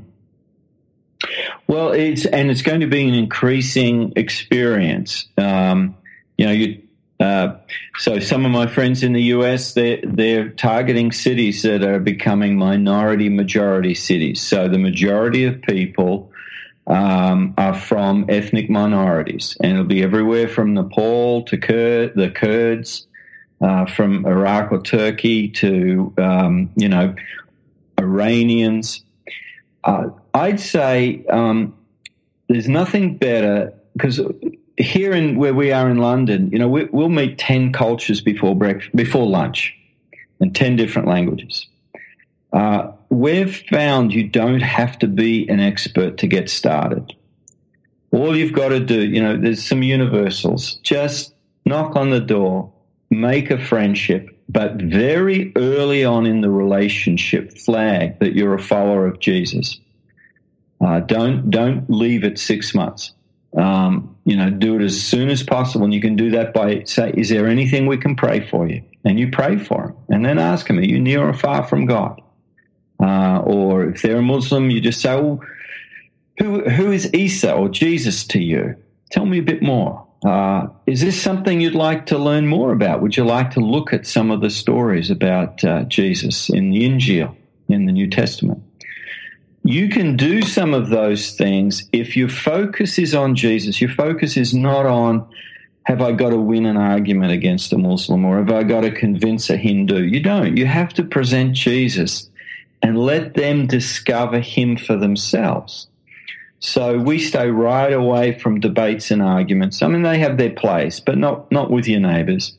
Well, 1.68 1.92
it's 1.92 2.26
and 2.26 2.52
it's 2.52 2.62
going 2.62 2.82
to 2.82 2.88
be 2.88 3.08
an 3.08 3.14
increasing 3.14 4.14
experience. 4.16 5.26
Um, 5.38 5.96
you 6.38 6.46
know, 6.46 6.52
you 6.52 6.82
uh, 7.20 7.56
so 7.98 8.20
some 8.20 8.46
of 8.46 8.52
my 8.52 8.68
friends 8.68 9.02
in 9.04 9.14
the 9.14 9.22
US, 9.36 9.74
they're, 9.74 10.02
they're 10.04 10.50
targeting 10.50 11.12
cities 11.12 11.62
that 11.62 11.84
are 11.84 12.00
becoming 12.00 12.58
minority 12.58 13.30
majority 13.30 13.94
cities. 13.94 14.42
So 14.42 14.68
the 14.68 14.80
majority 14.80 15.46
of 15.46 15.62
people 15.62 16.32
um, 16.88 17.54
are 17.58 17.74
from 17.74 18.26
ethnic 18.28 18.70
minorities, 18.70 19.56
and 19.62 19.72
it'll 19.72 19.86
be 19.86 20.04
everywhere 20.04 20.50
from 20.50 20.74
Nepal 20.74 21.44
to 21.44 21.58
Kur- 21.58 22.12
the 22.14 22.30
Kurds, 22.30 23.08
uh, 23.62 23.86
from 23.86 24.26
Iraq 24.26 24.72
or 24.74 24.82
Turkey 24.82 25.48
to 25.50 26.14
um, 26.18 26.72
you 26.76 26.90
know 26.90 27.16
Iranians. 27.98 29.02
Uh, 29.86 30.10
I'd 30.34 30.60
say 30.60 31.24
um, 31.30 31.74
there's 32.50 32.68
nothing 32.68 33.18
better 33.18 33.74
because 33.96 34.20
here 34.78 35.14
in 35.14 35.38
where 35.38 35.54
we 35.54 35.72
are 35.72 35.90
in 35.90 35.98
London, 35.98 36.50
you 36.52 36.60
know, 36.60 36.68
we, 36.68 36.86
will 36.86 37.10
meet 37.10 37.38
ten 37.38 37.72
cultures 37.72 38.22
before 38.22 38.56
breakfast, 38.56 38.96
before 38.96 39.28
lunch, 39.28 39.76
and 40.40 40.56
ten 40.56 40.76
different 40.76 41.08
languages. 41.08 41.68
Uh, 42.52 42.92
we've 43.10 43.64
found 43.70 44.14
you 44.14 44.28
don't 44.28 44.62
have 44.62 44.98
to 45.00 45.08
be 45.08 45.48
an 45.50 45.60
expert 45.60 46.18
to 46.20 46.28
get 46.28 46.50
started. 46.50 47.14
All 48.12 48.36
you've 48.36 48.54
got 48.54 48.70
to 48.70 48.80
do, 48.80 49.02
you 49.02 49.22
know, 49.22 49.36
there's 49.38 49.66
some 49.66 49.82
universals. 49.82 50.76
Just 50.84 51.34
knock 51.66 51.96
on 51.96 52.12
the 52.12 52.20
door, 52.20 52.72
make 53.10 53.50
a 53.50 53.58
friendship, 53.58 54.30
but 54.50 54.76
very 54.76 55.52
early 55.56 56.06
on 56.06 56.28
in 56.28 56.42
the 56.42 56.50
relationship, 56.50 57.58
flag 57.58 58.20
that 58.20 58.36
you're 58.36 58.54
a 58.54 58.62
follower 58.62 59.08
of 59.08 59.20
Jesus. 59.20 59.80
Uh, 60.80 61.00
don't 61.00 61.50
don't 61.50 61.90
leave 61.90 62.24
it 62.24 62.38
six 62.38 62.76
months. 62.76 63.14
Um, 63.58 64.13
you 64.26 64.38
know, 64.38 64.50
do 64.50 64.76
it 64.76 64.82
as 64.82 65.02
soon 65.02 65.30
as 65.30 65.44
possible. 65.44 65.84
And 65.86 65.94
you 65.94 66.02
can 66.02 66.16
do 66.16 66.32
that 66.32 66.54
by 66.54 66.84
say, 66.86 67.14
is 67.16 67.30
there 67.30 67.48
anything 67.48 67.86
we 67.86 67.98
can 67.98 68.16
pray 68.16 68.48
for 68.48 68.68
you? 68.68 68.82
And 69.04 69.20
you 69.20 69.30
pray 69.30 69.58
for 69.58 69.88
them. 69.88 69.96
And 70.10 70.26
then 70.26 70.40
ask 70.40 70.68
them, 70.68 70.80
are 70.80 70.84
you 70.84 71.00
near 71.00 71.28
or 71.28 71.34
far 71.34 71.64
from 71.64 71.86
God? 71.86 72.22
Uh, 73.02 73.40
or 73.40 73.86
if 73.86 74.02
they're 74.02 74.18
a 74.18 74.22
Muslim, 74.22 74.70
you 74.70 74.80
just 74.80 75.02
say, 75.02 75.14
well, 75.16 75.42
who, 76.40 76.68
who 76.70 76.92
is 76.92 77.14
Isa 77.14 77.54
or 77.54 77.68
Jesus 77.70 78.26
to 78.28 78.42
you? 78.42 78.76
Tell 79.12 79.26
me 79.26 79.40
a 79.40 79.44
bit 79.44 79.62
more. 79.62 80.08
Uh, 80.26 80.68
is 80.88 81.02
this 81.02 81.22
something 81.22 81.60
you'd 81.60 81.76
like 81.76 82.06
to 82.06 82.18
learn 82.18 82.48
more 82.48 82.72
about? 82.72 83.02
Would 83.02 83.18
you 83.18 83.26
like 83.26 83.52
to 83.52 83.60
look 83.60 83.92
at 83.92 84.08
some 84.08 84.32
of 84.32 84.40
the 84.40 84.50
stories 84.50 85.12
about 85.12 85.64
uh, 85.66 85.84
Jesus 85.84 86.50
in 86.50 86.72
the 86.72 86.84
Injil, 86.84 87.36
in 87.68 87.86
the 87.86 87.92
New 87.92 88.10
Testament? 88.10 88.64
You 89.64 89.90
can 89.90 90.18
do 90.18 90.42
some 90.42 90.74
of 90.74 90.90
those 90.90 91.32
things 91.32 91.88
if 91.94 92.18
your 92.18 92.30
focus 92.30 93.00
is 93.00 93.16
on 93.16 93.36
Jesus. 93.36 93.80
Your 93.80 93.90
focus 93.90 94.36
is 94.38 94.54
not 94.54 94.86
on 94.86 95.28
have 95.86 96.02
I 96.02 96.14
got 96.14 96.30
to 96.30 96.38
win 96.38 96.66
an 96.66 96.78
argument 96.78 97.34
against 97.34 97.74
a 97.74 97.78
Muslim 97.78 98.24
or 98.24 98.38
have 98.38 98.52
I 98.52 98.64
got 98.64 98.82
to 98.82 98.92
convince 98.92 99.50
a 99.50 99.58
Hindu? 99.58 100.04
You 100.04 100.22
don't. 100.22 100.56
You 100.56 100.66
have 100.66 100.94
to 100.94 101.04
present 101.04 101.56
Jesus 101.56 102.30
and 102.82 102.98
let 102.98 103.34
them 103.34 103.68
discover 103.68 104.40
him 104.40 104.78
for 104.78 104.96
themselves. 104.96 105.88
So 106.60 106.98
we 106.98 107.20
stay 107.20 107.50
right 107.50 107.92
away 107.92 108.38
from 108.40 108.62
debates 108.62 109.12
and 109.12 109.22
arguments. 109.22 109.82
I 109.82 109.88
mean, 109.88 110.04
they 110.04 110.20
have 110.20 110.38
their 110.38 110.52
place, 110.52 111.02
but 111.02 111.18
not, 111.18 111.52
not 111.52 111.70
with 111.70 111.88
your 111.88 112.00
neighbors. 112.00 112.58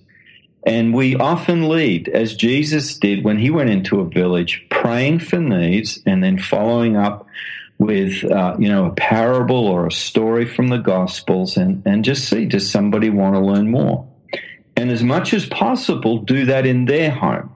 And 0.66 0.94
we 0.94 1.14
often 1.14 1.68
lead, 1.68 2.08
as 2.08 2.34
Jesus 2.34 2.96
did 2.96 3.22
when 3.22 3.38
he 3.38 3.50
went 3.50 3.70
into 3.70 4.00
a 4.00 4.08
village, 4.08 4.64
praying 4.70 5.18
for 5.18 5.38
needs 5.38 6.00
and 6.06 6.22
then 6.22 6.38
following 6.38 6.96
up 6.96 7.26
with, 7.78 8.24
uh, 8.24 8.56
you 8.58 8.68
know, 8.68 8.86
a 8.86 8.94
parable 8.94 9.66
or 9.66 9.86
a 9.86 9.92
story 9.92 10.46
from 10.46 10.68
the 10.68 10.78
Gospels 10.78 11.58
and, 11.58 11.82
and 11.84 12.04
just 12.04 12.28
see, 12.28 12.46
does 12.46 12.70
somebody 12.70 13.10
want 13.10 13.34
to 13.34 13.40
learn 13.40 13.70
more? 13.70 14.08
And 14.76 14.90
as 14.90 15.02
much 15.02 15.34
as 15.34 15.46
possible, 15.46 16.18
do 16.18 16.46
that 16.46 16.66
in 16.66 16.86
their 16.86 17.10
home. 17.10 17.50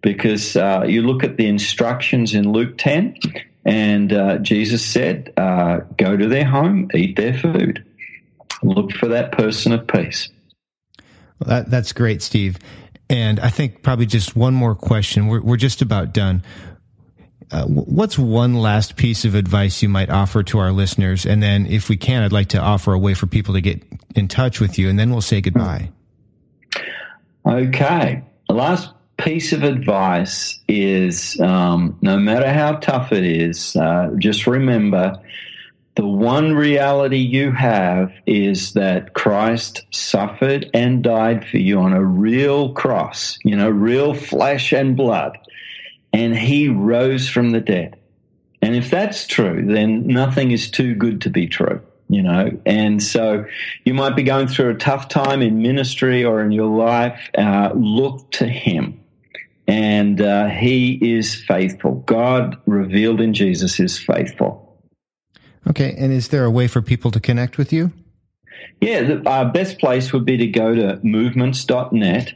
Because 0.00 0.56
uh, 0.56 0.84
you 0.86 1.02
look 1.02 1.24
at 1.24 1.36
the 1.36 1.48
instructions 1.48 2.34
in 2.34 2.52
Luke 2.52 2.78
10, 2.78 3.16
and 3.64 4.12
uh, 4.12 4.38
Jesus 4.38 4.84
said, 4.84 5.32
uh, 5.36 5.80
go 5.96 6.16
to 6.16 6.28
their 6.28 6.44
home, 6.44 6.88
eat 6.94 7.16
their 7.16 7.34
food, 7.34 7.84
look 8.62 8.92
for 8.92 9.08
that 9.08 9.32
person 9.32 9.72
of 9.72 9.86
peace. 9.86 10.30
That, 11.46 11.70
that's 11.70 11.92
great, 11.92 12.22
Steve. 12.22 12.58
And 13.10 13.40
I 13.40 13.48
think 13.48 13.82
probably 13.82 14.06
just 14.06 14.36
one 14.36 14.54
more 14.54 14.74
question. 14.74 15.28
We're, 15.28 15.40
we're 15.40 15.56
just 15.56 15.82
about 15.82 16.12
done. 16.12 16.42
Uh, 17.50 17.64
what's 17.64 18.18
one 18.18 18.54
last 18.54 18.96
piece 18.96 19.24
of 19.24 19.34
advice 19.34 19.82
you 19.82 19.88
might 19.88 20.10
offer 20.10 20.42
to 20.42 20.58
our 20.58 20.70
listeners? 20.70 21.24
And 21.24 21.42
then, 21.42 21.66
if 21.66 21.88
we 21.88 21.96
can, 21.96 22.22
I'd 22.22 22.32
like 22.32 22.48
to 22.48 22.60
offer 22.60 22.92
a 22.92 22.98
way 22.98 23.14
for 23.14 23.26
people 23.26 23.54
to 23.54 23.62
get 23.62 23.82
in 24.14 24.28
touch 24.28 24.60
with 24.60 24.78
you, 24.78 24.90
and 24.90 24.98
then 24.98 25.10
we'll 25.10 25.22
say 25.22 25.40
goodbye. 25.40 25.90
Okay. 27.46 28.22
The 28.48 28.54
last 28.54 28.90
piece 29.16 29.54
of 29.54 29.62
advice 29.62 30.60
is 30.68 31.40
um, 31.40 31.96
no 32.02 32.18
matter 32.18 32.52
how 32.52 32.72
tough 32.76 33.12
it 33.12 33.24
is, 33.24 33.74
uh, 33.76 34.10
just 34.18 34.46
remember 34.46 35.18
the 35.98 36.06
one 36.06 36.54
reality 36.54 37.16
you 37.16 37.50
have 37.50 38.12
is 38.24 38.74
that 38.74 39.14
Christ 39.14 39.84
suffered 39.90 40.70
and 40.72 41.02
died 41.02 41.44
for 41.44 41.58
you 41.58 41.80
on 41.80 41.92
a 41.92 42.04
real 42.04 42.72
cross, 42.72 43.36
you 43.42 43.56
know, 43.56 43.68
real 43.68 44.14
flesh 44.14 44.72
and 44.72 44.96
blood, 44.96 45.36
and 46.12 46.36
he 46.36 46.68
rose 46.68 47.28
from 47.28 47.50
the 47.50 47.58
dead. 47.58 47.98
And 48.62 48.76
if 48.76 48.92
that's 48.92 49.26
true, 49.26 49.66
then 49.66 50.06
nothing 50.06 50.52
is 50.52 50.70
too 50.70 50.94
good 50.94 51.22
to 51.22 51.30
be 51.30 51.48
true, 51.48 51.80
you 52.08 52.22
know. 52.22 52.56
And 52.64 53.02
so 53.02 53.46
you 53.84 53.92
might 53.92 54.14
be 54.14 54.22
going 54.22 54.46
through 54.46 54.70
a 54.70 54.78
tough 54.78 55.08
time 55.08 55.42
in 55.42 55.62
ministry 55.62 56.24
or 56.24 56.42
in 56.42 56.52
your 56.52 56.72
life. 56.78 57.28
Uh, 57.36 57.72
look 57.74 58.30
to 58.32 58.46
him. 58.46 59.00
And 59.66 60.20
uh, 60.20 60.46
he 60.46 61.16
is 61.16 61.34
faithful. 61.34 61.96
God 62.06 62.56
revealed 62.66 63.20
in 63.20 63.34
Jesus 63.34 63.80
is 63.80 63.98
faithful. 63.98 64.67
Okay. 65.66 65.94
And 65.98 66.12
is 66.12 66.28
there 66.28 66.44
a 66.44 66.50
way 66.50 66.68
for 66.68 66.82
people 66.82 67.10
to 67.10 67.20
connect 67.20 67.58
with 67.58 67.72
you? 67.72 67.92
Yeah, 68.80 69.02
the 69.02 69.28
uh, 69.28 69.44
best 69.50 69.78
place 69.78 70.12
would 70.12 70.24
be 70.24 70.36
to 70.36 70.46
go 70.46 70.74
to 70.74 71.00
movements.net 71.02 72.34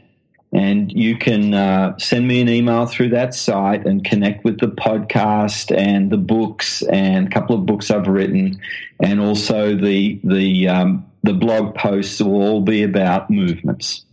and 0.53 0.91
you 0.91 1.17
can 1.17 1.53
uh, 1.53 1.97
send 1.97 2.27
me 2.27 2.39
an 2.39 2.47
email 2.47 2.85
through 2.85 3.09
that 3.09 3.33
site 3.33 3.85
and 3.87 4.05
connect 4.05 4.43
with 4.43 4.59
the 4.59 4.67
podcast 4.67 5.75
and 5.75 6.11
the 6.11 6.17
books 6.17 6.83
and 6.83 7.27
a 7.27 7.29
couple 7.31 7.55
of 7.55 7.65
books 7.65 7.89
I've 7.89 8.07
written, 8.07 8.61
and 8.99 9.19
also 9.19 9.75
the 9.75 10.19
the 10.23 10.67
um, 10.67 11.05
the 11.23 11.33
blog 11.33 11.73
posts 11.73 12.21
will 12.21 12.41
all 12.41 12.61
be 12.61 12.83
about 12.83 13.31
movements. 13.31 14.05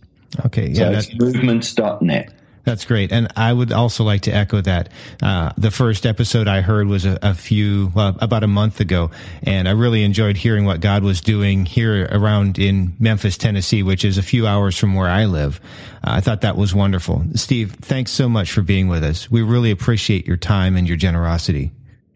Okay, 0.46 0.68
yeah, 0.68 0.92
so 0.92 0.99
it's 0.99 1.14
movements.net. 1.14 2.33
That's 2.64 2.85
great. 2.85 3.11
And 3.11 3.29
I 3.37 3.53
would 3.53 3.73
also 3.73 4.05
like 4.05 4.23
to 4.23 4.31
echo 4.31 4.61
that. 4.61 4.90
Uh, 5.23 5.53
the 5.57 5.70
first 5.70 6.07
episode 6.07 6.46
I 6.46 6.61
heard 6.61 6.87
was 6.87 7.05
a, 7.05 7.18
a 7.23 7.35
few, 7.35 7.90
about 7.96 8.44
a 8.44 8.46
month 8.46 8.81
ago. 8.81 9.11
And 9.42 9.68
I 9.68 9.73
really 9.73 10.05
enjoyed 10.05 10.37
hearing 10.37 10.64
what 10.64 10.81
God 10.81 11.03
was 11.03 11.20
doing 11.20 11.66
here 11.66 12.09
around 12.11 12.59
in 12.59 12.94
Memphis, 12.99 13.37
Tennessee, 13.38 13.83
which 13.83 14.05
is 14.05 14.18
a 14.18 14.23
few 14.23 14.46
hours 14.46 14.77
from 14.77 14.94
where 14.94 15.09
I 15.09 15.25
live. 15.25 15.61
Uh, 16.05 16.12
I 16.12 16.20
thought 16.20 16.42
that 16.42 16.57
was 16.57 16.75
wonderful. 16.75 17.25
Steve, 17.35 17.73
thanks 17.81 18.12
so 18.12 18.29
much 18.29 18.53
for 18.53 18.62
being 18.62 18.88
with 18.88 19.05
us. 19.05 19.31
We 19.31 19.42
really 19.42 19.70
appreciate 19.70 20.27
your 20.27 20.37
time 20.37 20.77
and 20.77 20.87
your 20.87 20.96
generosity. 20.96 21.73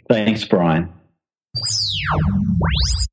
Thanks, 0.09 0.44
Brian. 0.44 0.93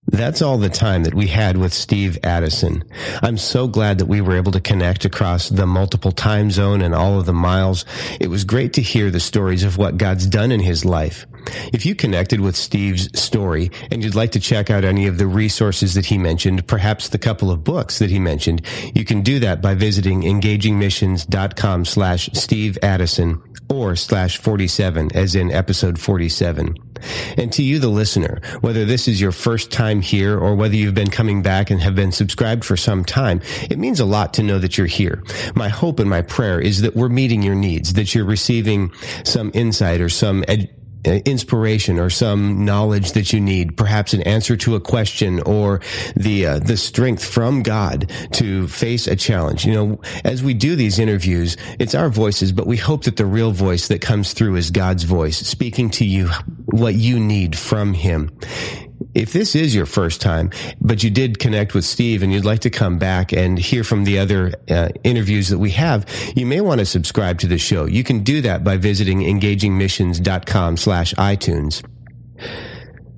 That's 0.07 0.41
all 0.41 0.57
the 0.57 0.69
time 0.69 1.03
that 1.03 1.13
we 1.13 1.27
had 1.27 1.57
with 1.57 1.73
Steve 1.73 2.17
Addison. 2.23 2.83
I'm 3.21 3.37
so 3.37 3.67
glad 3.67 3.97
that 3.99 4.07
we 4.07 4.19
were 4.19 4.35
able 4.35 4.51
to 4.51 4.59
connect 4.59 5.05
across 5.05 5.49
the 5.49 5.65
multiple 5.65 6.11
time 6.11 6.51
zone 6.51 6.81
and 6.81 6.93
all 6.93 7.19
of 7.19 7.25
the 7.25 7.33
miles. 7.33 7.85
It 8.19 8.27
was 8.27 8.43
great 8.43 8.73
to 8.73 8.81
hear 8.81 9.09
the 9.09 9.19
stories 9.19 9.63
of 9.63 9.77
what 9.77 9.97
God's 9.97 10.27
done 10.27 10.51
in 10.51 10.59
his 10.59 10.83
life. 10.83 11.25
If 11.73 11.85
you 11.85 11.95
connected 11.95 12.39
with 12.39 12.55
Steve's 12.55 13.19
story 13.19 13.71
and 13.91 14.03
you'd 14.03 14.15
like 14.15 14.31
to 14.31 14.39
check 14.39 14.69
out 14.69 14.83
any 14.83 15.07
of 15.07 15.17
the 15.17 15.27
resources 15.27 15.93
that 15.93 16.05
he 16.05 16.17
mentioned, 16.17 16.67
perhaps 16.67 17.09
the 17.09 17.17
couple 17.17 17.51
of 17.51 17.63
books 17.63 17.99
that 17.99 18.09
he 18.09 18.19
mentioned, 18.19 18.61
you 18.93 19.05
can 19.05 19.21
do 19.21 19.39
that 19.39 19.61
by 19.61 19.73
visiting 19.73 20.21
engagingmissions.com 20.21 21.85
slash 21.85 22.29
Steve 22.33 22.77
Addison 22.83 23.41
or 23.71 23.95
slash 23.95 24.37
47 24.37 25.15
as 25.15 25.33
in 25.35 25.51
episode 25.51 25.97
47. 25.97 26.75
And 27.37 27.51
to 27.53 27.63
you, 27.63 27.79
the 27.79 27.87
listener, 27.87 28.41
whether 28.61 28.85
this 28.85 29.07
is 29.07 29.19
your 29.19 29.31
first 29.31 29.71
time 29.71 30.01
here 30.01 30.37
or 30.37 30.55
whether 30.55 30.75
you've 30.75 30.93
been 30.93 31.09
coming 31.09 31.41
back 31.41 31.71
and 31.71 31.81
have 31.81 31.95
been 31.95 32.11
subscribed 32.11 32.65
for 32.65 32.77
some 32.77 33.05
time, 33.05 33.41
it 33.69 33.79
means 33.79 33.99
a 33.99 34.05
lot 34.05 34.33
to 34.35 34.43
know 34.43 34.59
that 34.59 34.77
you're 34.77 34.87
here. 34.87 35.23
My 35.55 35.69
hope 35.69 35.99
and 35.99 36.09
my 36.09 36.21
prayer 36.21 36.59
is 36.59 36.81
that 36.81 36.95
we're 36.95 37.09
meeting 37.09 37.41
your 37.41 37.55
needs, 37.55 37.93
that 37.93 38.13
you're 38.13 38.25
receiving 38.25 38.91
some 39.23 39.51
insight 39.53 40.01
or 40.01 40.09
some 40.09 40.43
inspiration 41.03 41.99
or 41.99 42.09
some 42.09 42.65
knowledge 42.65 43.13
that 43.13 43.33
you 43.33 43.41
need, 43.41 43.77
perhaps 43.77 44.13
an 44.13 44.21
answer 44.23 44.55
to 44.57 44.75
a 44.75 44.79
question 44.79 45.41
or 45.41 45.81
the 46.15 46.45
uh, 46.45 46.59
the 46.59 46.77
strength 46.77 47.23
from 47.23 47.63
God 47.63 48.11
to 48.33 48.67
face 48.67 49.07
a 49.07 49.15
challenge. 49.15 49.65
You 49.65 49.73
know, 49.73 50.01
as 50.23 50.43
we 50.43 50.53
do 50.53 50.75
these 50.75 50.99
interviews, 50.99 51.57
it's 51.79 51.95
our 51.95 52.09
voices, 52.09 52.51
but 52.51 52.67
we 52.67 52.77
hope 52.77 53.03
that 53.05 53.17
the 53.17 53.25
real 53.25 53.51
voice 53.51 53.87
that 53.87 54.01
comes 54.01 54.33
through 54.33 54.55
is 54.55 54.71
God's 54.71 55.03
voice 55.03 55.37
speaking 55.37 55.89
to 55.91 56.05
you 56.05 56.29
what 56.65 56.95
you 56.95 57.19
need 57.19 57.57
from 57.57 57.93
him 57.93 58.31
if 59.13 59.33
this 59.33 59.55
is 59.55 59.75
your 59.75 59.85
first 59.85 60.21
time, 60.21 60.51
but 60.79 61.03
you 61.03 61.09
did 61.09 61.39
connect 61.39 61.73
with 61.73 61.85
Steve 61.85 62.23
and 62.23 62.31
you'd 62.31 62.45
like 62.45 62.61
to 62.61 62.69
come 62.69 62.97
back 62.97 63.31
and 63.33 63.57
hear 63.57 63.83
from 63.83 64.03
the 64.03 64.19
other 64.19 64.53
uh, 64.69 64.89
interviews 65.03 65.49
that 65.49 65.59
we 65.59 65.71
have, 65.71 66.05
you 66.35 66.45
may 66.45 66.61
want 66.61 66.79
to 66.79 66.85
subscribe 66.85 67.39
to 67.39 67.47
the 67.47 67.57
show. 67.57 67.85
You 67.85 68.03
can 68.03 68.23
do 68.23 68.41
that 68.41 68.63
by 68.63 68.77
visiting 68.77 69.19
engagingmissions.com 69.19 70.77
slash 70.77 71.13
iTunes. 71.15 71.83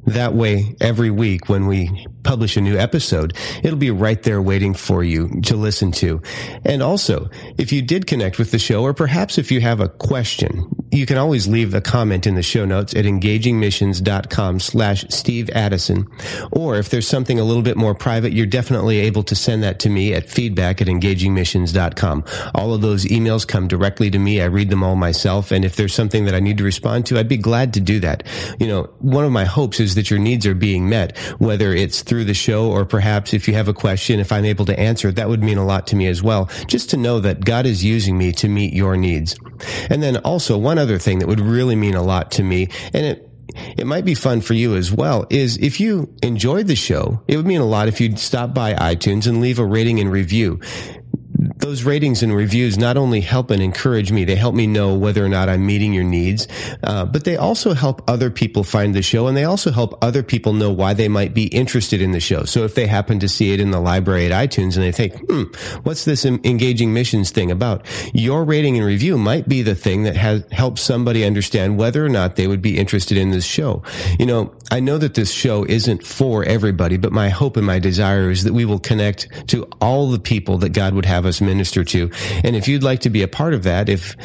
That 0.06 0.34
way, 0.34 0.76
every 0.82 1.12
week 1.12 1.48
when 1.48 1.66
we 1.66 2.08
publish 2.24 2.58
a 2.58 2.62
new 2.62 2.78
episode, 2.78 3.38
it'll 3.64 3.80
be 3.80 3.92
right 3.92 4.22
there 4.22 4.42
waiting 4.42 4.74
for 4.74 5.02
you 5.02 5.42
to 5.44 5.56
listen 5.56 5.94
to. 5.94 6.22
And 6.66 6.84
also, 6.84 7.30
if 7.58 7.72
you 7.72 7.82
did 7.82 8.06
connect 8.06 8.38
with 8.38 8.52
the 8.52 8.60
show, 8.60 8.84
or 8.84 8.94
perhaps 8.94 9.38
if 9.38 9.50
you 9.50 9.62
have 9.62 9.80
a 9.80 9.88
question, 9.88 10.70
you 10.94 11.06
can 11.08 11.18
always 11.18 11.48
leave 11.48 11.74
a 11.74 11.82
comment 11.82 12.28
in 12.28 12.36
the 12.36 12.44
show 12.44 12.66
notes 12.66 12.94
at 12.96 13.06
engagingmissions.com 13.06 14.60
slash 14.60 15.06
Steve 15.10 15.50
Addison. 15.50 16.08
Or 16.52 16.78
if 16.78 16.90
there's 16.90 17.08
something 17.08 17.40
a 17.40 17.44
little 17.44 17.64
bit 17.64 17.78
more 17.78 17.96
private, 17.96 18.32
you're 18.32 18.46
definitely 18.46 19.00
able 19.00 19.24
to 19.24 19.36
send 19.36 19.64
that 19.64 19.80
to 19.80 19.90
me 19.90 20.14
at 20.14 20.30
feedback 20.30 20.82
at 20.82 20.88
engagingmissions.com. 20.88 22.24
All 22.54 22.74
of 22.74 22.82
those 22.82 23.06
emails 23.06 23.48
come 23.48 23.68
directly 23.68 24.12
to 24.12 24.20
me. 24.20 24.40
I 24.40 24.46
read 24.46 24.70
them 24.70 24.84
all 24.84 24.96
myself. 24.96 25.52
And 25.52 25.66
if 25.66 25.76
there's 25.76 25.94
something 25.94 26.26
that 26.26 26.36
I 26.36 26.40
need 26.40 26.60
to 26.60 26.64
respond 26.64 27.08
to, 27.08 27.18
I'd 27.18 27.28
be 27.28 27.38
glad 27.38 27.74
to 27.74 27.80
do 27.80 28.00
that. 28.02 28.24
You 28.60 28.68
know, 28.68 28.84
one 29.00 29.26
of 29.26 29.32
my 29.32 29.46
hopes 29.46 29.80
is 29.80 29.96
that 29.96 30.12
your 30.12 30.20
needs 30.20 30.46
are 30.46 30.54
being 30.54 30.88
met, 30.90 31.18
whether 31.40 31.74
it's 31.74 32.04
through 32.04 32.26
the 32.26 32.34
show 32.36 32.70
or 32.70 32.86
perhaps 32.86 33.34
if 33.34 33.48
you 33.48 33.56
have 33.56 33.68
a 33.68 33.74
question, 33.74 34.20
if 34.20 34.32
I'm 34.32 34.46
able 34.46 34.66
to 34.66 34.80
answer, 34.80 35.08
it, 35.08 35.16
that 35.16 35.28
would 35.28 35.42
mean 35.42 35.58
a 35.58 35.66
lot 35.66 35.88
to 35.88 35.96
me 35.96 36.08
as 36.08 36.22
well. 36.22 36.50
Just 36.68 36.92
to 36.92 36.98
know 36.98 37.20
that 37.20 37.44
God 37.44 37.66
is 37.66 37.84
using 37.84 38.16
me 38.16 38.32
to 38.34 38.48
meet 38.48 38.74
your 38.74 38.96
needs. 38.96 39.36
And 39.90 40.04
then 40.04 40.18
also 40.18 40.58
one 40.58 40.78
other 40.84 41.00
thing 41.00 41.20
that 41.20 41.28
would 41.28 41.40
really 41.40 41.76
mean 41.76 41.96
a 41.96 42.04
lot 42.04 42.32
to 42.34 42.44
me, 42.44 42.70
and 42.94 43.06
it 43.06 43.30
it 43.78 43.86
might 43.86 44.06
be 44.06 44.16
fun 44.16 44.42
for 44.42 44.54
you 44.54 44.76
as 44.76 44.92
well 44.92 45.26
is 45.30 45.58
if 45.58 45.80
you 45.80 46.14
enjoyed 46.24 46.68
the 46.68 46.76
show, 46.76 47.22
it 47.28 47.38
would 47.38 47.46
mean 47.46 47.62
a 47.62 47.66
lot 47.66 47.88
if 47.88 48.02
you'd 48.02 48.18
stop 48.18 48.54
by 48.54 48.74
iTunes 48.74 49.28
and 49.28 49.42
leave 49.42 49.60
a 49.60 49.66
rating 49.66 50.00
and 50.00 50.12
review 50.12 50.60
those 51.58 51.84
ratings 51.84 52.24
and 52.24 52.36
reviews 52.36 52.78
not 52.78 52.98
only 52.98 53.22
help 53.22 53.52
and 53.52 53.62
encourage 53.62 54.12
me, 54.12 54.26
they 54.26 54.36
help 54.36 54.56
me 54.56 54.68
know 54.68 54.96
whether 54.96 55.24
or 55.24 55.30
not 55.30 55.50
I'm 55.50 55.66
meeting 55.66 55.94
your 55.94 56.04
needs, 56.04 56.48
uh, 56.84 57.06
but 57.06 57.24
they 57.24 57.38
also 57.38 57.74
help 57.74 58.02
other 58.10 58.30
people 58.30 58.64
find 58.64 58.94
the 58.94 59.02
show 59.02 59.28
and 59.28 59.36
they 59.36 59.44
also 59.44 59.72
help 59.72 59.98
other 60.04 60.24
people 60.24 60.54
know 60.54 60.72
why 60.72 60.94
they 60.94 61.08
might 61.08 61.34
be 61.34 61.48
interested 61.48 62.02
in 62.02 62.12
the 62.12 62.20
show. 62.20 62.44
So 62.44 62.64
if 62.64 62.76
they 62.76 62.88
happen 62.88 63.20
to 63.20 63.30
see 63.30 63.52
it 63.52 63.60
in 63.60 63.72
the 63.72 63.80
library 63.80 64.32
at 64.32 64.50
iTunes 64.50 64.76
and 64.76 64.84
they 64.84 64.92
think, 64.92 65.16
hmm, 65.30 65.44
what's 65.84 66.06
this 66.06 66.26
engaging 66.26 66.94
missions 66.94 67.32
thing 67.32 67.52
about? 67.52 67.86
Your 68.14 68.44
rating 68.44 68.78
and 68.78 68.86
review 68.86 69.18
might 69.18 69.48
be 69.48 69.62
the 69.62 69.76
thing 69.76 70.04
that 70.04 70.16
has 70.16 70.44
helped 70.52 70.80
somebody 70.80 71.26
understand 71.26 71.78
whether 71.78 72.06
or 72.06 72.10
not 72.10 72.36
they 72.36 72.48
would 72.48 72.62
be 72.62 72.78
interested 72.78 73.18
in 73.18 73.32
this 73.32 73.46
show. 73.46 73.84
You 74.20 74.26
know, 74.26 74.54
I 74.72 74.80
know 74.80 74.98
that 74.98 75.14
this 75.14 75.32
show 75.32 75.66
isn't 75.66 76.06
for 76.06 76.44
everybody, 76.44 76.98
but 76.98 77.12
my 77.12 77.30
hope 77.30 77.58
and 77.58 77.66
my 77.66 77.80
desire 77.80 78.30
is 78.30 78.44
that 78.44 78.54
we 78.54 78.66
will 78.66 78.80
connect 78.80 79.48
to 79.50 79.68
all 79.82 80.10
the 80.10 80.20
people 80.20 80.58
that 80.60 80.70
God 80.70 80.94
would 80.94 81.06
have 81.06 81.26
us 81.34 81.42
minister 81.42 81.84
to. 81.84 82.12
And 82.44 82.56
if 82.56 82.68
you'd 82.68 82.84
like 82.84 83.02
to 83.02 83.10
be 83.10 83.24
a 83.24 83.28
part 83.28 83.54
of 83.54 83.64
that, 83.64 83.90
if, 83.90 84.16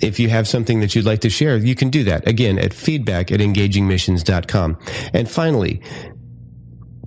if 0.00 0.18
you 0.18 0.28
have 0.28 0.48
something 0.48 0.80
that 0.80 0.94
you'd 0.94 1.06
like 1.06 1.20
to 1.20 1.30
share, 1.30 1.56
you 1.56 1.74
can 1.74 1.90
do 1.90 2.04
that 2.04 2.26
again 2.26 2.58
at 2.58 2.74
feedback 2.74 3.30
at 3.30 3.40
engagingmissions.com. 3.40 4.78
And 5.12 5.30
finally, 5.30 5.82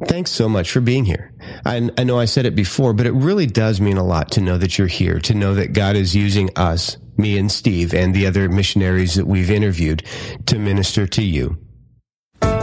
Thanks 0.07 0.31
so 0.31 0.47
much 0.47 0.71
for 0.71 0.79
being 0.79 1.03
here. 1.03 1.33
I, 1.65 1.89
I, 1.97 2.05
know 2.05 2.17
I 2.17 2.23
said 2.23 2.45
it 2.45 2.55
before, 2.55 2.93
but 2.93 3.05
it 3.05 3.11
really 3.11 3.45
does 3.45 3.81
mean 3.81 3.97
a 3.97 4.03
lot 4.03 4.31
to 4.31 4.41
know 4.41 4.57
that 4.57 4.77
you're 4.77 4.87
here, 4.87 5.19
to 5.19 5.33
know 5.33 5.55
that 5.55 5.73
God 5.73 5.97
is 5.97 6.15
using 6.15 6.49
us, 6.55 6.95
me 7.17 7.37
and 7.37 7.51
Steve, 7.51 7.93
and 7.93 8.15
the 8.15 8.25
other 8.25 8.47
missionaries 8.47 9.15
that 9.15 9.27
we've 9.27 9.51
interviewed 9.51 10.05
to 10.45 10.57
minister 10.57 11.05
to 11.05 11.21
you. 11.21 11.57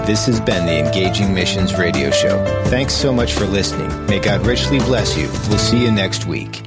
This 0.06 0.24
has 0.26 0.40
been 0.40 0.66
the 0.66 0.78
Engaging 0.78 1.34
Missions 1.34 1.76
Radio 1.76 2.10
Show. 2.10 2.42
Thanks 2.66 2.94
so 2.94 3.12
much 3.12 3.32
for 3.32 3.44
listening. 3.44 4.06
May 4.06 4.20
God 4.20 4.46
richly 4.46 4.78
bless 4.78 5.18
you. 5.18 5.26
We'll 5.48 5.58
see 5.58 5.82
you 5.82 5.90
next 5.90 6.26
week. 6.26 6.65